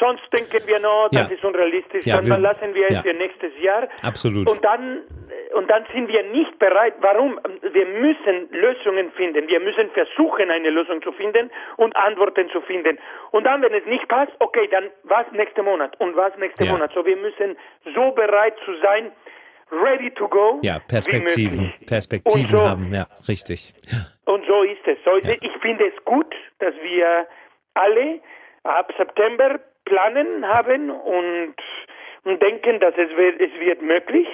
Sonst 0.00 0.22
denken 0.32 0.66
wir 0.66 0.78
noch, 0.80 1.10
das 1.12 1.28
ja. 1.28 1.34
ist 1.34 1.44
unrealistisch, 1.44 2.06
ja, 2.06 2.16
dann 2.16 2.26
wir, 2.26 2.38
lassen 2.38 2.74
wir 2.74 2.86
es 2.86 2.94
ja. 2.94 3.02
für 3.02 3.12
nächstes 3.12 3.52
Jahr. 3.60 3.86
Absolut. 4.02 4.48
Und 4.50 4.64
dann, 4.64 5.02
und 5.54 5.70
dann 5.70 5.84
sind 5.92 6.08
wir 6.08 6.22
nicht 6.30 6.58
bereit. 6.58 6.94
Warum? 7.00 7.38
Wir 7.60 7.86
müssen 7.86 8.48
Lösungen 8.50 9.12
finden. 9.12 9.46
Wir 9.48 9.60
müssen 9.60 9.90
versuchen, 9.90 10.50
eine 10.50 10.70
Lösung 10.70 11.02
zu 11.02 11.12
finden 11.12 11.50
und 11.76 11.94
Antworten 11.94 12.48
zu 12.50 12.62
finden. 12.62 12.98
Und 13.32 13.44
dann, 13.44 13.60
wenn 13.60 13.74
es 13.74 13.84
nicht 13.84 14.08
passt, 14.08 14.32
okay, 14.38 14.66
dann 14.70 14.88
was 15.04 15.30
nächste 15.32 15.62
Monat 15.62 15.94
und 16.00 16.16
was 16.16 16.36
nächste 16.38 16.64
Monat. 16.64 16.90
So, 16.94 17.04
wir 17.04 17.16
müssen 17.16 17.56
so 17.94 18.12
bereit 18.12 18.54
zu 18.64 18.74
sein, 18.82 19.12
ready 19.72 20.10
to 20.10 20.28
go. 20.28 20.60
Ja, 20.62 20.78
Perspektiven, 20.86 21.72
Perspektiven 21.86 22.46
so, 22.46 22.60
haben, 22.60 22.92
ja, 22.92 23.06
richtig. 23.28 23.74
Und 24.24 24.44
so 24.46 24.62
ist 24.62 24.86
es. 24.86 24.98
So, 25.04 25.16
Ich 25.16 25.52
finde 25.60 25.86
es 25.86 26.04
gut, 26.04 26.34
dass 26.58 26.74
wir 26.82 27.26
alle 27.74 28.20
ab 28.64 28.92
September 28.96 29.58
planen 29.84 30.46
haben 30.46 30.90
und, 30.90 31.54
und 32.24 32.42
denken, 32.42 32.80
dass 32.80 32.94
es 32.96 33.16
wird, 33.16 33.40
es 33.40 33.52
wird 33.60 33.82
möglich. 33.82 34.28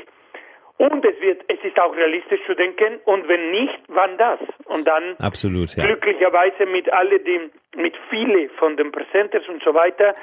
Und 0.76 1.04
es 1.04 1.20
wird, 1.20 1.42
es 1.48 1.58
ist 1.64 1.78
auch 1.80 1.94
realistisch 1.96 2.40
zu 2.46 2.54
denken. 2.54 3.00
Und 3.04 3.26
wenn 3.26 3.50
nicht, 3.50 3.80
wann 3.88 4.16
das? 4.16 4.38
Und 4.66 4.86
dann 4.86 5.16
Absolut, 5.18 5.74
ja. 5.74 5.84
glücklicherweise 5.84 6.66
mit 6.66 6.92
alle 6.92 7.18
dem, 7.18 7.50
mit 7.74 7.94
viele 8.10 8.48
von 8.50 8.76
den 8.76 8.92
Presenters 8.92 9.42
und 9.48 9.60
so 9.64 9.74
weiter, 9.74 10.14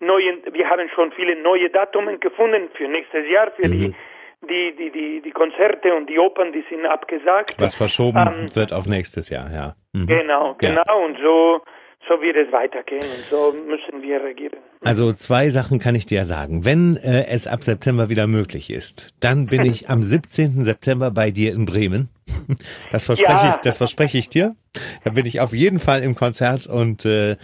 neuen, 0.00 0.42
wir 0.50 0.70
haben 0.70 0.88
schon 0.94 1.12
viele 1.12 1.36
neue 1.36 1.68
Datumen 1.68 2.20
gefunden 2.20 2.70
für 2.74 2.88
nächstes 2.88 3.28
Jahr, 3.28 3.50
für 3.50 3.68
mhm. 3.68 3.72
die 3.72 3.94
die, 4.42 4.74
die, 4.78 4.90
die, 4.90 5.22
die 5.22 5.30
Konzerte 5.30 5.94
und 5.94 6.08
die 6.08 6.18
Opern, 6.18 6.52
die 6.52 6.64
sind 6.70 6.86
abgesagt. 6.86 7.54
Was 7.58 7.74
verschoben 7.74 8.18
ähm, 8.18 8.54
wird 8.54 8.72
auf 8.72 8.86
nächstes 8.86 9.30
Jahr, 9.30 9.50
ja. 9.52 9.74
Mhm. 9.92 10.06
Genau, 10.06 10.54
genau. 10.58 10.82
Ja. 10.86 10.94
Und 10.94 11.18
so 11.18 11.62
so 12.08 12.20
wird 12.22 12.36
es 12.36 12.50
weitergehen 12.52 13.02
und 13.02 13.24
so 13.30 13.52
müssen 13.52 14.02
wir 14.02 14.22
regieren. 14.22 14.58
Also 14.82 15.12
zwei 15.12 15.50
Sachen 15.50 15.78
kann 15.78 15.94
ich 15.94 16.06
dir 16.06 16.24
sagen. 16.24 16.64
Wenn 16.64 16.96
äh, 16.96 17.26
es 17.28 17.46
ab 17.46 17.62
September 17.62 18.08
wieder 18.08 18.26
möglich 18.26 18.70
ist, 18.70 19.14
dann 19.20 19.46
bin 19.46 19.64
ich 19.64 19.90
am 19.90 20.02
17. 20.02 20.64
September 20.64 21.10
bei 21.10 21.30
dir 21.30 21.52
in 21.52 21.66
Bremen. 21.66 22.08
Das 22.90 23.04
verspreche 23.04 23.46
ja. 23.46 23.50
ich, 23.54 23.56
das 23.58 23.76
verspreche 23.76 24.18
ich 24.18 24.28
dir. 24.28 24.56
Da 25.04 25.10
bin 25.10 25.26
ich 25.26 25.40
auf 25.40 25.52
jeden 25.52 25.78
Fall 25.78 26.02
im 26.02 26.14
Konzert 26.14 26.66
und 26.66 27.04
äh, 27.04 27.36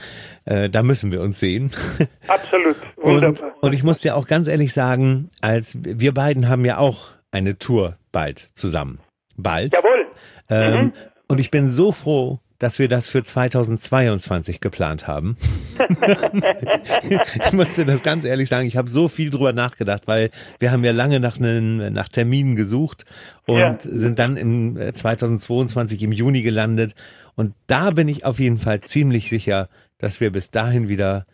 äh, 0.45 0.71
da 0.71 0.83
müssen 0.83 1.13
wir 1.13 1.21
uns 1.21 1.39
sehen. 1.39 1.71
Absolut. 2.29 2.77
Wunderbar. 2.97 3.55
Und, 3.61 3.63
und 3.63 3.75
ich 3.75 3.83
muss 3.83 4.01
dir 4.01 4.17
auch 4.17 4.27
ganz 4.27 4.49
ehrlich 4.49 4.73
sagen, 4.73 5.31
als 5.41 5.77
wir 5.83 6.15
beiden 6.15 6.49
haben 6.49 6.65
ja 6.65 6.79
auch 6.79 7.09
eine 7.31 7.59
Tour 7.59 7.99
bald 8.13 8.51
zusammen. 8.55 9.01
Bald. 9.37 9.75
Jawohl. 9.75 10.07
Ähm, 10.49 10.85
mhm. 10.85 10.93
Und 11.27 11.41
ich 11.41 11.51
bin 11.51 11.71
so 11.71 11.93
froh, 11.93 12.41
dass 12.59 12.79
wir 12.79 12.89
das 12.89 13.07
für 13.07 13.23
2022 13.23 14.61
geplant 14.61 15.07
haben. 15.07 15.37
ich 17.43 17.53
musste 17.53 17.85
das 17.85 18.03
ganz 18.03 18.25
ehrlich 18.25 18.49
sagen, 18.49 18.67
ich 18.67 18.77
habe 18.77 18.89
so 18.89 19.09
viel 19.09 19.31
drüber 19.31 19.53
nachgedacht, 19.53 20.03
weil 20.07 20.31
wir 20.61 20.71
haben 20.71 20.85
ja 20.85 20.93
lange 20.93 21.21
nach, 21.21 21.39
einen, 21.39 21.93
nach 21.93 22.09
Terminen 22.09 22.55
gesucht 22.55 23.05
und 23.47 23.59
ja. 23.59 23.77
sind 23.81 24.19
dann 24.19 24.37
im 24.37 24.77
2022 24.77 26.01
äh, 26.01 26.05
im 26.05 26.13
Juni 26.13 26.43
gelandet. 26.43 26.95
Und 27.35 27.55
da 27.67 27.91
bin 27.91 28.09
ich 28.09 28.25
auf 28.25 28.39
jeden 28.39 28.59
Fall 28.59 28.81
ziemlich 28.81 29.29
sicher, 29.29 29.69
dass 29.99 30.21
wir 30.21 30.31
bis 30.31 30.51
dahin 30.51 30.89
wieder. 30.89 31.27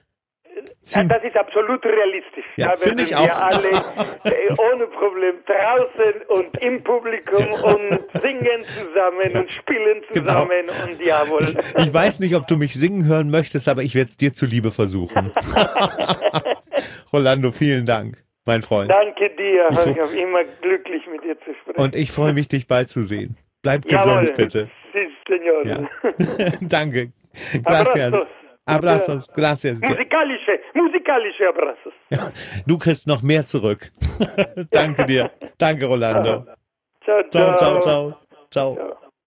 Ja, 0.85 1.05
das 1.05 1.25
ist 1.25 1.37
absolut 1.37 1.85
realistisch. 1.85 2.45
Ja, 2.57 2.75
finde 2.77 3.03
ich 3.03 3.15
auch. 3.15 3.25
Wir 3.25 3.37
alle 3.37 3.69
äh, 4.25 4.73
ohne 4.73 4.87
Problem 4.87 5.35
draußen 5.47 6.23
und 6.29 6.57
im 6.63 6.83
Publikum 6.83 7.47
und 7.63 8.23
singen 8.23 8.65
zusammen 8.79 9.43
und 9.43 9.53
spielen 9.53 10.03
genau. 10.13 10.45
zusammen 10.45 10.67
genau. 10.67 10.85
und 10.85 11.05
jawohl. 11.05 11.57
Ich, 11.77 11.87
ich 11.87 11.95
weiß 11.95 12.21
nicht, 12.21 12.35
ob 12.35 12.47
du 12.47 12.57
mich 12.57 12.75
singen 12.75 13.07
hören 13.07 13.31
möchtest, 13.31 13.69
aber 13.69 13.83
ich 13.83 13.95
werde 13.95 14.11
es 14.11 14.17
dir 14.17 14.33
zuliebe 14.33 14.71
versuchen. 14.71 15.33
Rolando, 17.13 17.53
vielen 17.53 17.87
Dank 17.87 18.17
mein 18.47 18.63
Freund. 18.63 18.91
Danke 18.91 19.31
dir, 19.37 19.69
ich 19.71 19.79
Holger. 19.79 20.11
Immer 20.13 20.45
glücklich 20.61 21.03
mit 21.11 21.23
dir 21.23 21.39
zu 21.41 21.55
sprechen. 21.61 21.81
Und 21.81 21.95
ich 21.95 22.11
freue 22.11 22.33
mich, 22.33 22.49
dich 22.49 22.67
bald 22.67 22.89
zu 22.89 23.03
sehen. 23.03 23.37
Bleib 23.63 23.85
Jawohl. 23.85 24.21
gesund, 24.21 24.37
bitte. 24.37 24.71
Sí, 24.93 25.09
señor. 25.29 25.67
Ja. 25.67 25.89
Danke. 26.61 27.13
Gracias. 27.63 28.27
Abrazos, 28.77 29.33
gracias. 29.33 29.81
Musikalische, 29.81 30.61
musikalische 30.75 31.49
Abrazos. 31.49 31.93
Ja, 32.11 32.31
du 32.67 32.79
kriegst 32.79 33.07
noch 33.07 33.23
mehr 33.23 33.45
zurück. 33.45 33.91
Danke 34.71 35.05
dir. 35.05 35.31
Danke, 35.59 35.87
Rolando. 35.87 36.45
Ciao, 37.05 37.23
ciao. 37.31 37.57
Ciao, 37.57 37.81
ciao, 37.81 37.81
ciao. 38.51 38.77
ciao. 38.77 39.01